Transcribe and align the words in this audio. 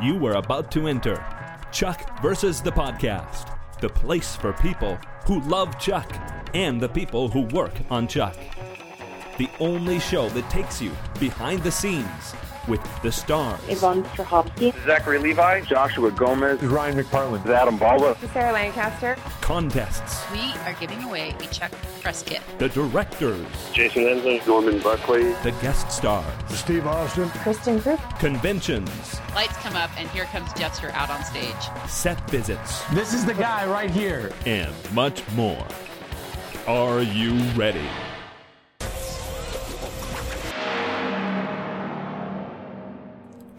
You 0.00 0.14
were 0.14 0.34
about 0.34 0.70
to 0.72 0.86
enter 0.86 1.24
Chuck 1.72 2.22
versus 2.22 2.60
the 2.62 2.70
podcast, 2.70 3.52
the 3.80 3.88
place 3.88 4.36
for 4.36 4.52
people 4.52 4.96
who 5.26 5.40
love 5.40 5.76
Chuck 5.80 6.08
and 6.54 6.80
the 6.80 6.88
people 6.88 7.28
who 7.28 7.40
work 7.40 7.72
on 7.90 8.06
Chuck. 8.06 8.36
The 9.38 9.50
only 9.58 9.98
show 9.98 10.28
that 10.28 10.48
takes 10.50 10.80
you 10.80 10.92
behind 11.18 11.64
the 11.64 11.72
scenes 11.72 12.34
with 12.68 12.80
the 13.02 13.10
stars, 13.10 13.58
Yvonne 13.68 14.04
Strahovski. 14.04 14.72
Zachary 14.84 15.18
Levi, 15.18 15.62
Joshua 15.62 16.10
Gomez, 16.10 16.62
Ryan 16.62 17.02
McPartlin. 17.02 17.44
Adam 17.46 17.78
Baldwin, 17.78 18.14
Sarah 18.32 18.52
Lancaster. 18.52 19.16
contests, 19.40 20.30
We 20.30 20.52
are 20.66 20.74
giving 20.78 21.02
away 21.04 21.34
a 21.40 21.46
Chuck 21.46 21.72
press 22.02 22.22
kit. 22.22 22.40
the 22.58 22.68
directors, 22.68 23.46
Jason 23.72 24.04
Ensler, 24.04 24.46
Norman 24.46 24.78
Buckley, 24.80 25.32
the 25.42 25.52
guest 25.62 25.90
stars, 25.90 26.24
Steve 26.48 26.86
Austin. 26.86 27.28
Kristin 27.44 27.80
Kreuk. 27.80 28.18
conventions, 28.18 29.20
Lights 29.34 29.56
come 29.58 29.76
up, 29.76 29.90
and 29.98 30.08
here 30.10 30.24
comes 30.26 30.50
Jeffster 30.52 30.92
out 30.92 31.10
on 31.10 31.24
stage. 31.24 31.54
set 31.88 32.18
visits, 32.30 32.82
This 32.92 33.14
is 33.14 33.24
the 33.24 33.34
guy 33.34 33.66
right 33.66 33.90
here. 33.90 34.30
and 34.46 34.72
much 34.92 35.22
more. 35.32 35.66
Are 36.66 37.00
you 37.00 37.34
ready? 37.56 37.88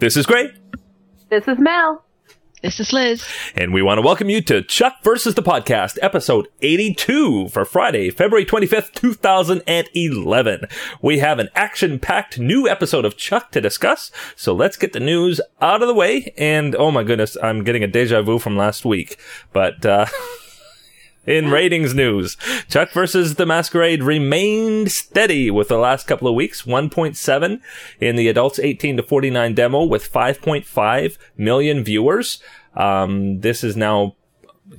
This 0.00 0.16
is 0.16 0.24
great. 0.24 0.54
This 1.28 1.46
is 1.46 1.58
Mel. 1.58 2.02
This 2.62 2.80
is 2.80 2.90
Liz. 2.90 3.22
And 3.54 3.74
we 3.74 3.82
want 3.82 3.98
to 3.98 4.02
welcome 4.02 4.30
you 4.30 4.40
to 4.40 4.62
Chuck 4.62 4.94
versus 5.04 5.34
the 5.34 5.42
Podcast, 5.42 5.98
episode 6.00 6.48
82 6.62 7.48
for 7.48 7.66
Friday, 7.66 8.08
February 8.08 8.46
25th, 8.46 8.94
2011. 8.94 10.64
We 11.02 11.18
have 11.18 11.38
an 11.38 11.50
action 11.54 11.98
packed 11.98 12.38
new 12.38 12.66
episode 12.66 13.04
of 13.04 13.18
Chuck 13.18 13.50
to 13.50 13.60
discuss. 13.60 14.10
So 14.36 14.54
let's 14.54 14.78
get 14.78 14.94
the 14.94 15.00
news 15.00 15.38
out 15.60 15.82
of 15.82 15.88
the 15.88 15.94
way. 15.94 16.32
And 16.38 16.74
oh 16.76 16.90
my 16.90 17.02
goodness, 17.02 17.36
I'm 17.42 17.62
getting 17.62 17.84
a 17.84 17.86
deja 17.86 18.22
vu 18.22 18.38
from 18.38 18.56
last 18.56 18.86
week. 18.86 19.18
But, 19.52 19.84
uh, 19.84 20.06
in 21.30 21.50
ratings 21.50 21.94
news, 21.94 22.36
Chuck 22.68 22.90
versus 22.90 23.36
the 23.36 23.46
Masquerade 23.46 24.02
remained 24.02 24.90
steady 24.90 25.50
with 25.50 25.68
the 25.68 25.78
last 25.78 26.06
couple 26.06 26.26
of 26.26 26.34
weeks. 26.34 26.62
1.7 26.62 27.60
in 28.00 28.16
the 28.16 28.28
adults 28.28 28.58
18 28.58 28.96
to 28.96 29.02
49 29.02 29.54
demo 29.54 29.84
with 29.84 30.12
5.5 30.12 31.18
million 31.36 31.84
viewers. 31.84 32.42
Um, 32.74 33.40
this 33.40 33.62
is 33.62 33.76
now, 33.76 34.16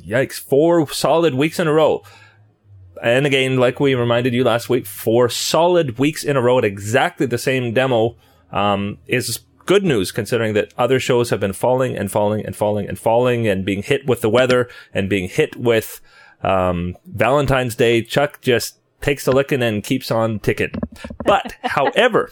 yikes, 0.05 0.39
four 0.39 0.87
solid 0.91 1.35
weeks 1.35 1.57
in 1.57 1.67
a 1.67 1.73
row. 1.73 2.03
And 3.01 3.25
again, 3.25 3.57
like 3.57 3.79
we 3.79 3.95
reminded 3.95 4.33
you 4.33 4.43
last 4.43 4.69
week, 4.69 4.85
four 4.85 5.29
solid 5.29 5.97
weeks 5.97 6.23
in 6.23 6.35
a 6.35 6.41
row 6.41 6.57
at 6.57 6.65
exactly 6.65 7.25
the 7.25 7.37
same 7.37 7.73
demo, 7.73 8.17
um, 8.51 8.97
is 9.07 9.39
good 9.65 9.83
news 9.85 10.11
considering 10.11 10.53
that 10.53 10.73
other 10.77 10.99
shows 10.99 11.29
have 11.29 11.39
been 11.39 11.53
falling 11.53 11.95
and 11.95 12.11
falling 12.11 12.45
and 12.45 12.55
falling 12.55 12.89
and 12.89 12.99
falling 12.99 13.47
and 13.47 13.63
being 13.63 13.81
hit 13.81 14.05
with 14.05 14.21
the 14.21 14.29
weather 14.29 14.69
and 14.93 15.09
being 15.09 15.29
hit 15.29 15.55
with, 15.55 16.01
um, 16.43 16.97
Valentine's 17.05 17.75
Day. 17.75 18.01
Chuck 18.01 18.41
just 18.41 18.77
takes 19.01 19.27
a 19.27 19.31
licking 19.31 19.63
and 19.63 19.83
keeps 19.83 20.11
on 20.11 20.39
ticking. 20.39 20.73
But, 21.25 21.55
however, 21.63 22.31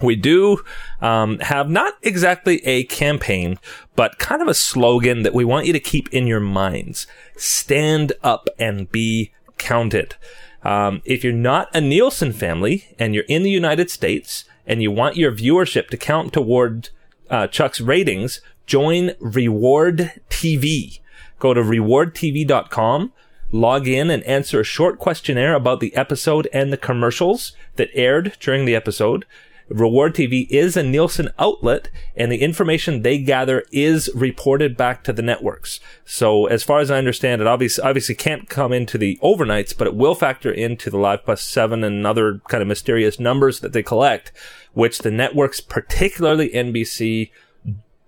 we 0.00 0.16
do 0.16 0.62
um, 1.00 1.38
have 1.40 1.68
not 1.70 1.94
exactly 2.02 2.64
a 2.66 2.84
campaign, 2.84 3.58
but 3.96 4.18
kind 4.18 4.42
of 4.42 4.48
a 4.48 4.54
slogan 4.54 5.22
that 5.22 5.34
we 5.34 5.44
want 5.44 5.66
you 5.66 5.72
to 5.72 5.80
keep 5.80 6.12
in 6.12 6.26
your 6.26 6.40
minds. 6.40 7.06
Stand 7.36 8.12
up 8.22 8.48
and 8.58 8.90
be 8.90 9.32
counted. 9.58 10.16
Um, 10.62 11.02
if 11.04 11.22
you're 11.22 11.32
not 11.32 11.68
a 11.74 11.80
Nielsen 11.80 12.32
family 12.32 12.94
and 12.98 13.14
you're 13.14 13.24
in 13.24 13.42
the 13.42 13.50
United 13.50 13.90
States 13.90 14.44
and 14.66 14.82
you 14.82 14.90
want 14.90 15.16
your 15.16 15.30
viewership 15.30 15.88
to 15.88 15.96
count 15.96 16.32
toward 16.32 16.88
uh, 17.30 17.46
Chuck's 17.46 17.80
ratings, 17.80 18.40
join 18.66 19.12
Reward 19.20 20.12
TV. 20.30 21.00
Go 21.44 21.52
to 21.52 21.60
rewardtv.com, 21.60 23.12
log 23.52 23.86
in 23.86 24.08
and 24.08 24.22
answer 24.22 24.60
a 24.60 24.64
short 24.64 24.98
questionnaire 24.98 25.52
about 25.52 25.80
the 25.80 25.94
episode 25.94 26.48
and 26.54 26.72
the 26.72 26.78
commercials 26.78 27.54
that 27.76 27.90
aired 27.92 28.34
during 28.40 28.64
the 28.64 28.74
episode. 28.74 29.26
Reward 29.68 30.14
TV 30.14 30.46
is 30.48 30.74
a 30.74 30.82
Nielsen 30.82 31.28
outlet 31.38 31.90
and 32.16 32.32
the 32.32 32.40
information 32.40 33.02
they 33.02 33.18
gather 33.18 33.62
is 33.72 34.08
reported 34.14 34.74
back 34.74 35.04
to 35.04 35.12
the 35.12 35.20
networks. 35.20 35.80
So 36.06 36.46
as 36.46 36.62
far 36.62 36.78
as 36.78 36.90
I 36.90 36.96
understand 36.96 37.42
it, 37.42 37.46
obviously, 37.46 37.84
obviously 37.84 38.14
can't 38.14 38.48
come 38.48 38.72
into 38.72 38.96
the 38.96 39.18
overnights, 39.22 39.76
but 39.76 39.86
it 39.86 39.94
will 39.94 40.14
factor 40.14 40.50
into 40.50 40.88
the 40.88 40.96
Live 40.96 41.26
Plus 41.26 41.42
7 41.42 41.84
and 41.84 42.06
other 42.06 42.40
kind 42.48 42.62
of 42.62 42.68
mysterious 42.68 43.20
numbers 43.20 43.60
that 43.60 43.74
they 43.74 43.82
collect, 43.82 44.32
which 44.72 45.00
the 45.00 45.10
networks, 45.10 45.60
particularly 45.60 46.48
NBC, 46.48 47.30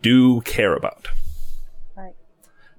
do 0.01 0.41
care 0.41 0.73
about. 0.73 1.09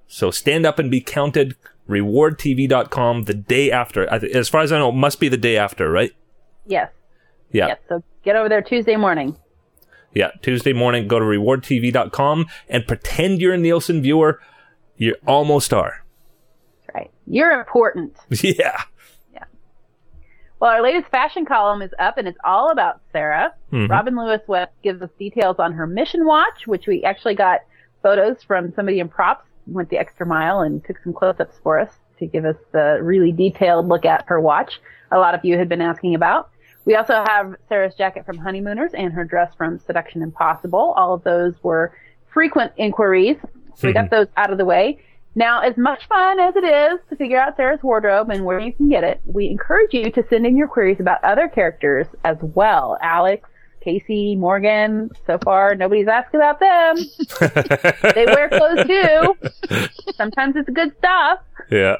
So 0.08 0.32
stand 0.32 0.66
up 0.66 0.80
and 0.80 0.90
be 0.90 1.02
counted. 1.02 1.56
Rewardtv.com 1.90 3.24
the 3.24 3.34
day 3.34 3.72
after. 3.72 4.06
As 4.08 4.50
far 4.50 4.62
as 4.62 4.72
I 4.72 4.78
know, 4.78 4.90
it 4.90 4.96
must 4.96 5.20
be 5.20 5.30
the 5.30 5.38
day 5.38 5.58
after, 5.58 5.90
right? 5.90 6.12
Yes. 6.66 6.92
Yeah. 7.52 7.68
Yes. 7.68 7.80
So 7.88 8.04
get 8.24 8.36
over 8.36 8.50
there 8.50 8.62
Tuesday 8.62 8.96
morning. 8.98 9.38
Yeah. 10.14 10.32
Tuesday 10.42 10.74
morning, 10.74 11.08
go 11.08 11.20
to 11.20 11.26
rewardtv.com 11.26 12.46
and 12.68 12.88
pretend 12.88 13.40
you're 13.42 13.54
a 13.54 13.58
Nielsen 13.58 14.02
viewer. 14.02 14.42
You 14.98 15.16
almost 15.26 15.74
are. 15.74 16.04
That's 16.88 16.96
right. 16.96 17.12
You're 17.26 17.52
important. 17.52 18.18
Yeah. 18.44 18.82
Yeah. 19.34 19.44
Well, 20.60 20.72
our 20.72 20.82
latest 20.82 21.10
fashion 21.12 21.46
column 21.46 21.82
is 21.82 21.92
up 22.00 22.18
and 22.18 22.28
it's 22.28 22.40
all 22.44 22.72
about 22.72 23.00
Sarah. 23.14 23.54
Mhm. 23.72 23.90
Robin 23.90 24.16
Lewis 24.18 24.42
West 24.48 24.72
gives 24.84 25.02
us 25.02 25.10
details 25.20 25.58
on 25.60 25.72
her 25.74 25.88
mission 25.88 26.26
watch, 26.26 26.66
which 26.66 26.88
we 26.88 27.04
actually 27.04 27.36
got 27.36 27.62
photos 28.04 28.44
from 28.44 28.74
somebody 28.76 29.00
in 29.00 29.08
props, 29.08 29.46
went 29.68 29.90
the 29.90 29.98
extra 29.98 30.26
mile 30.26 30.62
and 30.62 30.84
took 30.86 30.98
some 31.04 31.14
close 31.14 31.40
ups 31.40 31.60
for 31.64 31.80
us 31.80 31.92
to 32.20 32.26
give 32.26 32.46
us 32.46 32.56
the 32.72 33.00
really 33.02 33.32
detailed 33.32 33.88
look 33.88 34.06
at 34.06 34.26
her 34.28 34.40
watch. 34.40 34.80
A 35.12 35.18
lot 35.18 35.36
of 35.36 35.44
you 35.44 35.58
had 35.58 35.70
been 35.70 35.82
asking 35.82 36.16
about. 36.16 36.50
We 36.86 36.96
also 36.96 37.24
have 37.28 37.56
Sarah's 37.68 37.96
jacket 37.96 38.26
from 38.26 38.38
Honeymooners 38.38 38.94
and 38.94 39.12
her 39.14 39.26
dress 39.26 39.54
from 39.56 39.80
Seduction 39.80 40.22
Impossible. 40.22 40.94
All 40.96 41.14
of 41.14 41.24
those 41.24 41.54
were 41.62 41.94
frequent 42.34 42.72
inquiries. 42.78 43.38
So 43.76 43.88
we 43.88 43.94
got 43.94 44.06
mm-hmm. 44.06 44.16
those 44.16 44.28
out 44.38 44.52
of 44.52 44.58
the 44.58 44.66
way. 44.66 45.00
Now, 45.36 45.62
as 45.62 45.78
much 45.78 46.08
fun 46.08 46.40
as 46.40 46.56
it 46.56 46.64
is 46.64 47.00
to 47.10 47.16
figure 47.16 47.40
out 47.40 47.56
Sarah's 47.58 47.84
wardrobe 47.84 48.32
and 48.32 48.44
where 48.44 48.60
you 48.60 48.74
can 48.74 48.90
get 48.90 49.04
it, 49.04 49.22
we 49.26 49.48
encourage 49.48 49.94
you 49.94 50.10
to 50.10 50.26
send 50.30 50.48
in 50.48 50.58
your 50.58 50.68
queries 50.68 51.00
about 51.00 51.24
other 51.24 51.48
characters 51.48 52.08
as 52.24 52.38
well. 52.42 52.98
Alex, 53.04 53.48
Casey, 53.88 54.36
Morgan. 54.36 55.10
So 55.26 55.38
far, 55.46 55.74
nobody's 55.74 56.10
asked 56.10 56.36
about 56.36 56.60
them. 56.60 56.98
they 58.14 58.26
wear 58.26 58.50
clothes 58.50 58.86
too. 58.86 59.38
Sometimes 60.18 60.58
it's 60.58 60.70
good 60.72 60.94
stuff. 60.98 61.40
Yeah. 61.72 61.96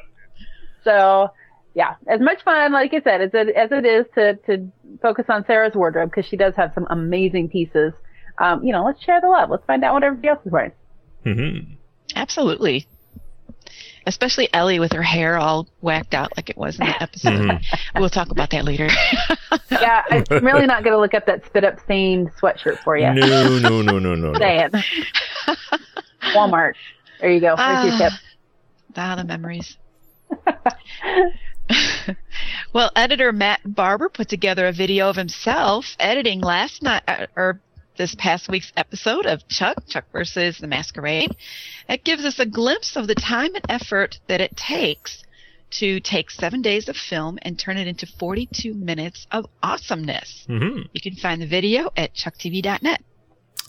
So, 0.84 1.30
yeah, 1.74 1.94
as 2.06 2.20
much 2.20 2.42
fun, 2.44 2.72
like 2.72 2.92
I 2.92 3.00
said, 3.00 3.22
as 3.22 3.30
it, 3.32 3.56
as 3.56 3.72
it 3.72 3.86
is 3.86 4.04
to, 4.16 4.34
to 4.46 4.70
focus 5.00 5.24
on 5.30 5.46
Sarah's 5.46 5.74
wardrobe 5.74 6.10
because 6.10 6.26
she 6.26 6.36
does 6.36 6.54
have 6.56 6.72
some 6.74 6.86
amazing 6.90 7.48
pieces. 7.48 7.94
Um, 8.36 8.62
you 8.62 8.72
know, 8.72 8.84
let's 8.84 9.02
share 9.02 9.22
the 9.22 9.28
love. 9.28 9.48
Let's 9.48 9.64
find 9.64 9.82
out 9.82 9.94
what 9.94 10.04
everybody 10.04 10.28
else 10.28 10.44
is 10.44 10.52
wearing. 10.52 10.72
hmm 11.24 11.74
Absolutely. 12.14 12.86
Especially 14.08 14.48
Ellie 14.54 14.80
with 14.80 14.92
her 14.92 15.02
hair 15.02 15.36
all 15.36 15.68
whacked 15.82 16.14
out 16.14 16.34
like 16.36 16.48
it 16.48 16.56
was 16.56 16.80
in 16.80 16.86
the 16.86 17.02
episode. 17.02 17.60
We'll 17.94 18.08
talk 18.08 18.30
about 18.30 18.50
that 18.50 18.64
later. 18.64 18.88
Yeah, 19.70 20.02
I'm 20.10 20.44
really 20.44 20.66
not 20.66 20.82
going 20.82 20.94
to 20.94 20.98
look 20.98 21.14
up 21.14 21.26
that 21.26 21.44
spit 21.46 21.62
up 21.62 21.78
stained 21.80 22.30
sweatshirt 22.40 22.78
for 22.78 22.96
you. 22.96 23.12
No, 23.12 23.58
no, 23.58 23.82
no, 23.82 23.98
no, 23.98 24.14
no. 24.14 24.32
no. 24.32 24.38
Saying. 24.38 24.70
Walmart. 26.34 26.72
There 27.20 27.30
you 27.30 27.40
go. 27.40 27.54
There's 27.56 27.84
your 27.84 28.10
tip. 28.10 28.18
ah, 28.96 29.14
the 29.14 29.24
memories. 29.24 29.76
well, 32.72 32.90
editor 32.96 33.32
Matt 33.32 33.60
Barber 33.64 34.08
put 34.08 34.28
together 34.28 34.66
a 34.66 34.72
video 34.72 35.10
of 35.10 35.16
himself 35.16 35.96
editing 35.98 36.40
last 36.40 36.82
night 36.82 37.02
uh, 37.06 37.26
or 37.36 37.60
this 37.98 38.14
past 38.14 38.48
week's 38.48 38.72
episode 38.76 39.26
of 39.26 39.46
Chuck, 39.48 39.86
Chuck 39.88 40.06
versus 40.12 40.58
the 40.58 40.66
Masquerade. 40.66 41.36
It 41.88 42.04
gives 42.04 42.24
us 42.24 42.38
a 42.38 42.46
glimpse 42.46 42.96
of 42.96 43.08
the 43.08 43.14
time 43.14 43.54
and 43.54 43.64
effort 43.68 44.20
that 44.28 44.40
it 44.40 44.56
takes 44.56 45.24
to 45.70 46.00
take 46.00 46.30
seven 46.30 46.62
days 46.62 46.88
of 46.88 46.96
film 46.96 47.38
and 47.42 47.58
turn 47.58 47.76
it 47.76 47.86
into 47.86 48.06
42 48.06 48.72
minutes 48.72 49.26
of 49.30 49.46
awesomeness. 49.62 50.44
hmm 50.46 50.82
You 50.92 51.00
can 51.02 51.16
find 51.16 51.42
the 51.42 51.46
video 51.46 51.90
at 51.96 52.14
chucktv.net. 52.14 53.02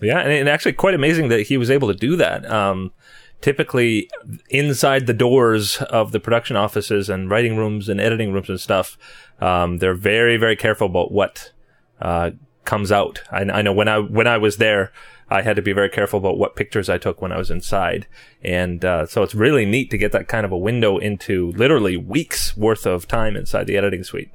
Yeah, 0.02 0.20
and, 0.20 0.32
and 0.32 0.48
actually 0.48 0.74
quite 0.74 0.94
amazing 0.94 1.28
that 1.30 1.42
he 1.48 1.58
was 1.58 1.70
able 1.70 1.90
to 1.90 1.94
do 1.94 2.16
that. 2.16 2.50
Um, 2.50 2.94
typically 3.42 4.10
inside 4.50 5.08
the 5.08 5.14
doors 5.14 5.78
of 5.90 6.12
the 6.12 6.20
production 6.20 6.56
offices 6.56 7.10
and 7.10 7.30
writing 7.30 7.58
rooms 7.58 7.90
and 7.90 8.00
editing 8.00 8.32
rooms 8.32 8.50
and 8.50 8.62
stuff, 8.62 8.98
um, 9.42 9.78
they're 9.78 9.94
very, 9.94 10.38
very 10.38 10.56
careful 10.56 10.88
about 10.88 11.12
what, 11.12 11.52
uh, 12.00 12.32
comes 12.70 12.92
out. 12.92 13.24
I, 13.32 13.42
I 13.42 13.62
know 13.64 13.74
when 13.74 13.88
I, 13.88 13.98
when 13.98 14.28
I 14.28 14.38
was 14.38 14.58
there, 14.58 14.92
I 15.28 15.42
had 15.42 15.56
to 15.56 15.62
be 15.64 15.74
very 15.74 15.90
careful 15.90 16.20
about 16.20 16.38
what 16.38 16.56
pictures 16.56 16.88
I 16.88 17.00
took 17.00 17.20
when 17.20 17.32
I 17.32 17.38
was 17.38 17.50
inside. 17.50 18.06
And, 18.44 18.86
uh, 18.86 19.08
so 19.08 19.24
it's 19.24 19.34
really 19.34 19.66
neat 19.66 19.90
to 19.90 19.98
get 19.98 20.12
that 20.12 20.28
kind 20.28 20.46
of 20.46 20.52
a 20.52 20.58
window 20.58 21.00
into 21.00 21.52
literally 21.54 21.98
weeks 21.98 22.56
worth 22.56 22.86
of 22.86 23.08
time 23.08 23.36
inside 23.36 23.66
the 23.66 23.76
editing 23.76 24.04
suite. 24.04 24.30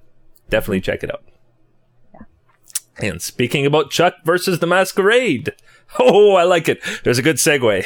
Definitely 0.50 0.80
check 0.80 1.04
it 1.04 1.12
out. 1.12 1.22
And 2.98 3.22
speaking 3.22 3.66
about 3.66 3.92
Chuck 3.92 4.14
versus 4.24 4.58
the 4.58 4.66
Masquerade. 4.66 5.52
Oh, 5.98 6.34
I 6.34 6.42
like 6.44 6.68
it. 6.68 6.82
There's 7.04 7.18
a 7.18 7.22
good 7.22 7.36
segue. 7.36 7.84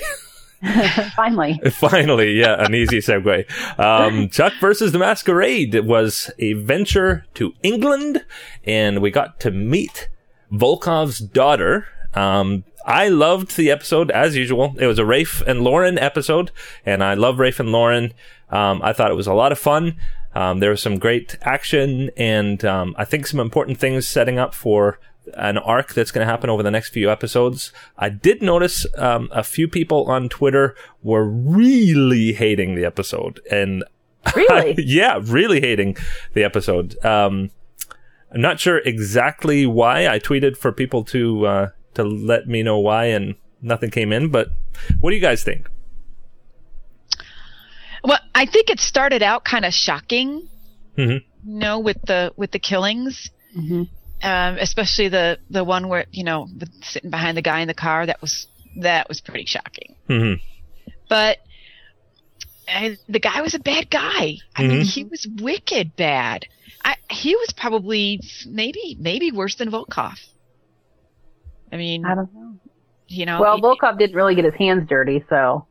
Finally. 1.17 1.61
Finally, 1.73 2.41
yeah, 2.41 2.65
an 2.65 2.75
easy 2.75 2.99
segue. 2.99 3.45
Um, 3.79 4.31
Chuck 4.31 4.55
versus 4.61 4.93
the 4.93 4.99
Masquerade 4.99 5.75
was 5.81 6.31
a 6.39 6.55
venture 6.55 7.27
to 7.35 7.53
England, 7.63 8.25
and 8.65 9.03
we 9.03 9.11
got 9.11 9.41
to 9.41 9.51
meet 9.51 10.09
Volkoff's 10.53 11.19
daughter. 11.19 11.87
Um, 12.15 12.65
I 12.85 13.09
loved 13.09 13.57
the 13.57 13.71
episode 13.71 14.11
as 14.11 14.37
usual. 14.37 14.75
It 14.79 14.87
was 14.87 14.99
a 14.99 15.05
Rafe 15.05 15.43
and 15.47 15.63
Lauren 15.63 15.99
episode, 15.99 16.51
and 16.87 17.05
I 17.05 17.15
love 17.15 17.39
Rafe 17.39 17.61
and 17.61 17.71
Lauren. 17.71 18.15
Um, 18.51 18.81
I 18.83 18.93
thought 18.93 19.11
it 19.11 19.15
was 19.15 19.27
a 19.27 19.35
lot 19.35 19.53
of 19.53 19.59
fun. 19.59 19.97
Um, 20.35 20.61
there 20.61 20.71
was 20.71 20.83
some 20.83 20.99
great 20.99 21.37
action, 21.43 22.11
and 22.17 22.65
um, 22.65 22.95
I 22.97 23.05
think 23.05 23.27
some 23.27 23.41
important 23.41 23.79
things 23.79 24.09
setting 24.09 24.39
up 24.39 24.55
for 24.55 24.99
an 25.35 25.59
arc 25.59 25.93
that's 25.93 26.11
going 26.11 26.27
to 26.27 26.31
happen 26.31 26.49
over 26.49 26.63
the 26.63 26.71
next 26.71 26.91
few 26.91 27.11
episodes. 27.11 27.73
I 27.99 28.09
did 28.09 28.41
notice 28.41 28.87
um, 28.97 29.29
a 29.33 29.43
few 29.43 29.69
people 29.69 30.07
on 30.11 30.31
Twitter 30.31 30.75
were 31.03 31.29
really 31.29 32.33
hating 32.33 32.75
the 32.75 32.85
episode, 32.85 33.41
and 33.51 33.85
Really? 34.37 34.75
yeah, 34.85 35.21
really 35.23 35.61
hating 35.61 35.97
the 36.35 36.45
episode. 36.45 37.03
Um, 37.05 37.51
I'm 38.33 38.41
not 38.41 38.61
sure 38.61 38.79
exactly 38.79 39.67
why. 39.67 40.07
I 40.09 40.19
tweeted 40.19 40.57
for 40.57 40.71
people 40.73 41.05
to 41.05 41.47
uh, 41.47 41.69
to 41.95 42.05
let 42.05 42.47
me 42.47 42.63
know 42.63 42.79
why, 42.79 43.07
and 43.07 43.35
nothing 43.63 43.91
came 43.91 44.13
in. 44.13 44.31
But 44.31 44.49
what 45.01 45.11
do 45.11 45.17
you 45.17 45.23
guys 45.23 45.43
think? 45.43 45.69
Well, 48.05 48.19
I 48.35 48.47
think 48.47 48.71
it 48.71 48.81
started 48.81 49.23
out 49.23 49.45
kind 49.45 49.65
of 49.65 49.73
shocking, 49.75 50.49
Mhm. 50.97 51.23
you 51.45 51.59
know, 51.59 51.79
with 51.81 52.01
the 52.03 52.33
with 52.37 52.51
the 52.53 52.59
killings, 52.59 53.31
hmm 53.55 53.85
um, 54.23 54.57
especially 54.59 55.09
the 55.09 55.39
the 55.51 55.63
one 55.65 55.89
where 55.89 56.07
you 56.11 56.25
know 56.25 56.49
sitting 56.83 57.11
behind 57.11 57.37
the 57.37 57.43
guy 57.43 57.61
in 57.61 57.69
the 57.69 57.75
car. 57.75 58.07
That 58.07 58.21
was 58.21 58.47
that 58.81 59.09
was 59.09 59.21
pretty 59.21 59.47
shocking. 59.47 59.95
hmm 60.07 60.35
But 61.09 61.39
uh, 62.69 62.91
the 63.09 63.19
guy 63.21 63.41
was 63.41 63.55
a 63.55 63.59
bad 63.59 63.91
guy. 63.91 64.37
I 64.55 64.63
mean, 64.67 64.83
he 64.83 65.05
was 65.05 65.27
wicked 65.41 65.97
bad. 65.97 66.47
I, 66.85 66.97
he 67.11 67.35
was 67.37 67.53
probably 67.57 68.21
maybe 68.47 68.97
maybe 68.99 69.31
worse 69.33 69.57
than 69.57 69.71
Volkoff. 69.71 70.19
I 71.73 71.77
mean, 71.77 72.05
I 72.05 72.15
don't 72.15 72.33
know. 72.35 72.55
you 73.09 73.27
know, 73.27 73.41
Well, 73.41 73.57
he- 73.57 73.63
Volkoff 73.63 73.99
didn't 73.99 74.17
really 74.17 74.35
get 74.35 74.45
his 74.45 74.55
hands 74.55 74.89
dirty, 74.89 75.25
so 75.29 75.67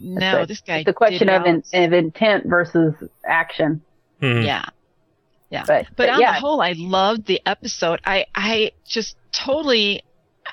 no, 0.00 0.38
it's 0.40 0.48
this 0.48 0.60
guy. 0.60 0.78
it's 0.78 0.86
the 0.86 0.92
question 0.92 1.28
of, 1.28 1.44
in, 1.46 1.62
of 1.72 1.92
intent 1.92 2.44
versus 2.46 2.94
action. 3.26 3.82
hmm 4.20 4.42
yeah. 4.42 4.64
But, 5.50 5.66
But, 5.66 5.86
but 5.96 6.08
on 6.10 6.20
yeah, 6.20 6.34
the 6.34 6.40
whole, 6.40 6.60
I 6.60 6.74
loved 6.76 7.24
the 7.26 7.40
episode. 7.46 8.00
I 8.04 8.26
I 8.34 8.72
just 8.86 9.16
totally, 9.32 10.02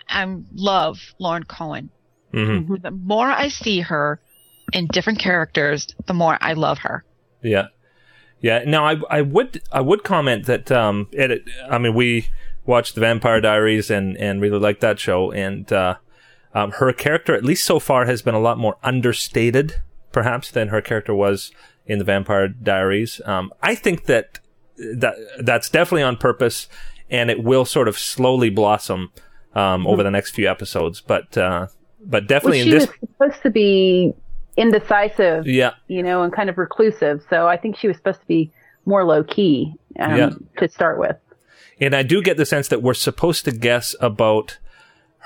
I 0.07 0.25
love 0.53 0.97
Lauren 1.19 1.43
Cohan. 1.43 1.89
hmm 2.31 2.75
The 2.81 2.91
more 2.91 3.27
I 3.29 3.49
see 3.49 3.81
her 3.81 4.21
in 4.71 4.87
different 4.87 5.19
characters, 5.19 5.87
the 6.07 6.13
more 6.13 6.37
I 6.39 6.53
love 6.53 6.77
her. 6.79 7.03
Yeah, 7.43 7.67
yeah. 8.41 8.63
Now, 8.65 8.85
I 8.85 8.97
I 9.09 9.21
would 9.21 9.61
I 9.71 9.81
would 9.81 10.03
comment 10.03 10.45
that 10.45 10.71
um, 10.71 11.07
it, 11.11 11.43
I 11.69 11.77
mean, 11.77 11.93
we 11.93 12.29
watched 12.65 12.95
the 12.95 13.01
Vampire 13.01 13.41
Diaries 13.41 13.89
and 13.89 14.17
and 14.17 14.41
really 14.41 14.59
liked 14.59 14.81
that 14.81 14.99
show, 14.99 15.31
and 15.31 15.71
uh, 15.71 15.95
um, 16.53 16.71
her 16.71 16.91
character, 16.93 17.35
at 17.35 17.43
least 17.43 17.65
so 17.65 17.79
far, 17.79 18.05
has 18.05 18.21
been 18.21 18.35
a 18.35 18.39
lot 18.39 18.57
more 18.57 18.77
understated, 18.83 19.81
perhaps, 20.11 20.51
than 20.51 20.69
her 20.69 20.81
character 20.81 21.13
was 21.13 21.51
in 21.85 21.99
the 21.99 22.05
Vampire 22.05 22.47
Diaries. 22.47 23.21
Um, 23.25 23.51
I 23.61 23.75
think 23.75 24.05
that 24.05 24.39
that 24.77 25.15
that's 25.39 25.69
definitely 25.69 26.03
on 26.03 26.17
purpose, 26.17 26.67
and 27.09 27.29
it 27.29 27.43
will 27.43 27.65
sort 27.65 27.87
of 27.87 27.97
slowly 27.97 28.49
blossom 28.49 29.11
um, 29.53 29.87
over 29.87 30.03
the 30.03 30.11
next 30.11 30.31
few 30.31 30.49
episodes. 30.49 31.01
But 31.01 31.37
uh, 31.37 31.67
but 31.99 32.23
well, 32.23 32.27
definitely 32.27 32.59
in 32.59 32.65
she 32.65 32.71
this, 32.71 32.87
was 32.87 33.09
supposed 33.09 33.43
to 33.43 33.49
be 33.49 34.13
indecisive, 34.57 35.47
yeah, 35.47 35.73
you 35.87 36.01
know, 36.03 36.23
and 36.23 36.31
kind 36.33 36.49
of 36.49 36.57
reclusive. 36.57 37.25
So 37.29 37.47
I 37.47 37.57
think 37.57 37.77
she 37.77 37.87
was 37.87 37.97
supposed 37.97 38.21
to 38.21 38.27
be 38.27 38.51
more 38.85 39.03
low 39.03 39.23
key 39.23 39.73
um, 39.99 40.17
Yeah. 40.17 40.29
to 40.57 40.69
start 40.69 40.99
with. 40.99 41.17
And 41.79 41.95
I 41.95 42.03
do 42.03 42.21
get 42.21 42.37
the 42.37 42.45
sense 42.45 42.67
that 42.69 42.81
we're 42.81 42.93
supposed 42.93 43.43
to 43.45 43.51
guess 43.51 43.95
about 43.99 44.59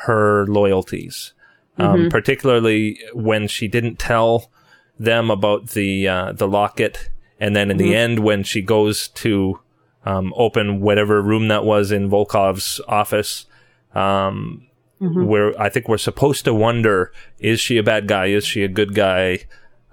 her 0.06 0.48
loyalties, 0.48 1.34
um, 1.78 2.10
particularly 2.10 3.00
when 3.14 3.48
she 3.48 3.68
didn't 3.68 4.00
tell 4.00 4.50
them 4.98 5.30
about 5.30 5.70
the 5.70 6.08
uh, 6.08 6.32
the 6.34 6.48
locket, 6.48 7.10
and 7.40 7.56
then 7.56 7.70
in 7.70 7.78
the 7.78 7.96
end, 7.96 8.20
when 8.20 8.44
she 8.44 8.62
goes 8.62 9.08
to 9.10 9.60
um, 10.06 10.34
open 10.36 10.82
whatever 10.82 11.22
room 11.22 11.50
that 11.50 11.64
was 11.64 11.92
in 11.92 12.10
Volkoff's 12.10 12.82
office, 12.88 13.46
um, 13.94 14.66
where 15.00 15.60
I 15.60 15.70
think 15.70 15.88
we're 15.88 15.98
supposed 15.98 16.46
to 16.46 16.54
wonder: 16.54 17.12
is 17.40 17.60
she 17.60 17.78
a 17.78 17.84
bad 17.84 18.08
guy? 18.08 18.28
Is 18.28 18.46
she 18.46 18.64
a 18.64 18.68
good 18.68 18.94
guy? 18.94 19.40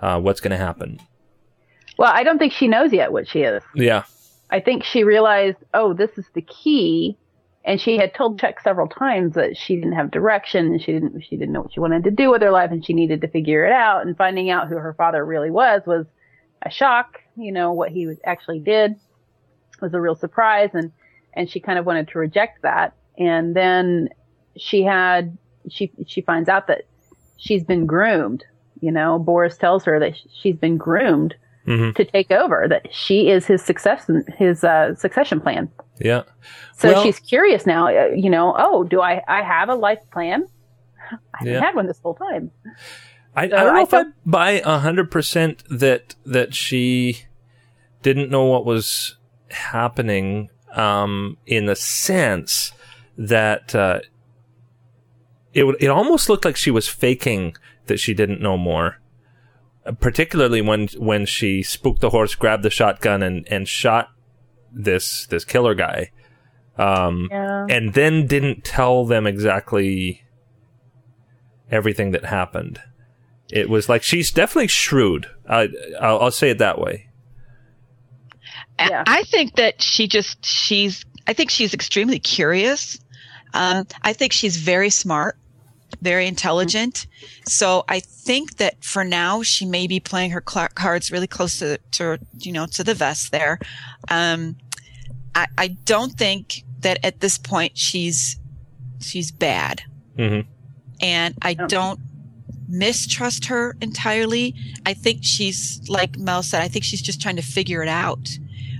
Uh, 0.00 0.20
what's 0.20 0.40
going 0.40 0.50
to 0.50 0.56
happen? 0.56 1.00
Well, 1.98 2.12
I 2.12 2.22
don't 2.24 2.38
think 2.38 2.52
she 2.52 2.68
knows 2.68 2.92
yet 2.92 3.12
what 3.12 3.28
she 3.28 3.40
is. 3.40 3.62
Yeah, 3.74 4.04
I 4.50 4.60
think 4.60 4.84
she 4.84 5.04
realized, 5.04 5.58
oh, 5.74 5.92
this 5.92 6.16
is 6.18 6.26
the 6.34 6.42
key. 6.42 7.18
And 7.64 7.80
she 7.80 7.96
had 7.96 8.14
told 8.14 8.38
Chuck 8.38 8.60
several 8.60 8.86
times 8.86 9.34
that 9.34 9.56
she 9.56 9.74
didn't 9.74 9.94
have 9.94 10.12
direction 10.12 10.66
and 10.66 10.80
she 10.80 10.92
didn't 10.92 11.20
she 11.22 11.36
didn't 11.36 11.52
know 11.52 11.62
what 11.62 11.72
she 11.72 11.80
wanted 11.80 12.04
to 12.04 12.12
do 12.12 12.30
with 12.30 12.42
her 12.42 12.52
life 12.52 12.70
and 12.70 12.84
she 12.84 12.92
needed 12.92 13.22
to 13.22 13.28
figure 13.28 13.66
it 13.66 13.72
out. 13.72 14.06
And 14.06 14.16
finding 14.16 14.50
out 14.50 14.68
who 14.68 14.76
her 14.76 14.94
father 14.94 15.24
really 15.24 15.50
was 15.50 15.82
was 15.84 16.06
a 16.62 16.70
shock. 16.70 17.20
You 17.36 17.50
know 17.50 17.72
what 17.72 17.90
he 17.90 18.06
was 18.06 18.18
actually 18.24 18.60
did 18.60 18.94
was 19.80 19.92
a 19.94 20.00
real 20.00 20.14
surprise, 20.14 20.70
and 20.74 20.92
and 21.32 21.50
she 21.50 21.60
kind 21.60 21.78
of 21.78 21.86
wanted 21.86 22.08
to 22.08 22.18
reject 22.18 22.62
that. 22.62 22.94
And 23.18 23.54
then 23.54 24.10
she 24.56 24.82
had 24.82 25.36
she 25.68 25.90
she 26.06 26.20
finds 26.20 26.48
out 26.48 26.66
that 26.68 26.82
she's 27.36 27.64
been 27.64 27.86
groomed. 27.86 28.44
You 28.80 28.90
know, 28.92 29.18
Boris 29.18 29.56
tells 29.56 29.84
her 29.84 29.98
that 30.00 30.12
she's 30.40 30.56
been 30.56 30.76
groomed 30.76 31.34
hmm 31.64 31.90
to 31.92 32.04
take 32.04 32.30
over. 32.30 32.66
That 32.68 32.92
she 32.94 33.28
is 33.30 33.46
his 33.46 33.62
success 33.64 34.08
his 34.36 34.62
uh, 34.64 34.94
succession 34.94 35.40
plan. 35.40 35.70
yeah. 36.00 36.22
So 36.76 36.92
Well- 36.92 37.02
she's 37.02 37.18
curious 37.18 37.66
now. 37.66 37.88
Uh, 37.88 38.06
you 38.14 38.30
know, 38.30 38.54
oh, 38.58 38.84
do 38.84 39.00
I 39.00 39.22
I 39.26 39.42
have 39.42 39.68
a 39.68 39.74
life 39.74 40.00
plan? 40.12 40.44
I 41.10 41.16
haven't 41.38 41.52
Yeah. 41.54 41.60
had 41.60 41.74
one 41.74 41.86
this 41.86 42.00
whole 42.00 42.14
time. 42.14 42.50
I, 43.34 43.48
So 43.48 43.56
I 43.56 43.60
don't 43.64 43.74
know 43.74 43.80
I 43.80 43.82
if 43.82 43.94
I 43.94 44.04
buy 44.24 44.50
a 44.64 44.78
hundred 44.78 45.10
percent 45.10 45.62
that 45.70 46.14
that 46.24 46.54
she 46.54 47.22
didn't 48.02 48.30
know 48.30 48.44
what 48.44 48.64
was 48.64 49.16
happening. 49.50 50.50
Um, 50.74 51.38
in 51.46 51.64
the 51.64 51.74
sense 51.76 52.72
that 53.16 53.74
uh, 53.74 54.00
it 55.56 55.64
it 55.80 55.88
almost 55.88 56.28
looked 56.28 56.44
like 56.44 56.56
she 56.56 56.70
was 56.70 56.86
faking 56.88 57.56
that 57.86 57.98
she 57.98 58.12
didn't 58.14 58.40
know 58.40 58.56
more. 58.56 59.00
Uh, 59.84 59.92
Particularly 59.92 60.60
when 60.60 60.88
when 60.98 61.26
she 61.26 61.62
spooked 61.62 62.00
the 62.00 62.10
horse, 62.10 62.34
grabbed 62.34 62.62
the 62.62 62.70
shotgun, 62.70 63.22
and 63.22 63.46
and 63.50 63.66
shot 63.66 64.08
this 64.72 65.26
this 65.28 65.44
killer 65.44 65.74
guy, 65.74 66.10
um, 66.78 67.28
Yeah. 67.30 67.66
and 67.70 67.94
then 67.94 68.26
didn't 68.26 68.64
tell 68.64 69.04
them 69.06 69.26
exactly 69.26 70.22
everything 71.70 72.10
that 72.12 72.24
happened. 72.26 72.80
It 73.50 73.70
was 73.70 73.88
like 73.88 74.02
she's 74.02 74.30
definitely 74.32 74.68
shrewd. 74.68 75.26
I, 75.48 75.68
I'll, 76.00 76.20
I'll 76.20 76.30
say 76.30 76.50
it 76.50 76.58
that 76.58 76.78
way. 76.80 77.08
I- 78.78 78.88
Yeah. 78.90 79.04
I 79.06 79.22
think 79.24 79.54
that 79.56 79.80
she 79.80 80.06
just 80.08 80.44
she's 80.44 81.04
I 81.26 81.32
think 81.32 81.50
she's 81.50 81.72
extremely 81.74 82.18
curious. 82.18 82.98
Um, 83.54 83.86
I 84.02 84.12
think 84.12 84.32
she's 84.32 84.56
very 84.58 84.90
smart, 84.90 85.38
very 86.02 86.26
intelligent. 86.26 87.06
So 87.46 87.84
I 87.88 88.00
think 88.00 88.56
that 88.56 88.82
for 88.84 89.04
now 89.04 89.42
she 89.42 89.64
may 89.64 89.86
be 89.86 90.00
playing 90.00 90.30
her 90.32 90.40
cla 90.40 90.68
cards 90.74 91.10
really 91.12 91.26
close 91.26 91.58
to, 91.60 91.78
to 91.92 92.18
you 92.38 92.52
know 92.52 92.66
to 92.66 92.84
the 92.84 92.94
vest 92.94 93.32
there. 93.32 93.58
Um, 94.10 94.56
I, 95.34 95.46
I 95.58 95.68
don't 95.84 96.12
think 96.12 96.64
that 96.80 96.98
at 97.04 97.20
this 97.20 97.38
point 97.38 97.76
she's 97.78 98.36
she's 99.00 99.30
bad, 99.30 99.82
hmm 100.16 100.40
and 101.00 101.34
I 101.42 101.56
Oh. 101.58 101.66
don't 101.66 102.00
mistrust 102.68 103.46
her 103.46 103.76
entirely. 103.80 104.54
I 104.84 104.94
think 104.94 105.20
she's 105.22 105.80
like 105.88 106.18
Mel 106.18 106.42
said. 106.42 106.62
I 106.62 106.68
think 106.68 106.84
she's 106.84 107.02
just 107.02 107.20
trying 107.20 107.36
to 107.36 107.42
figure 107.42 107.82
it 107.82 107.88
out. 107.88 108.28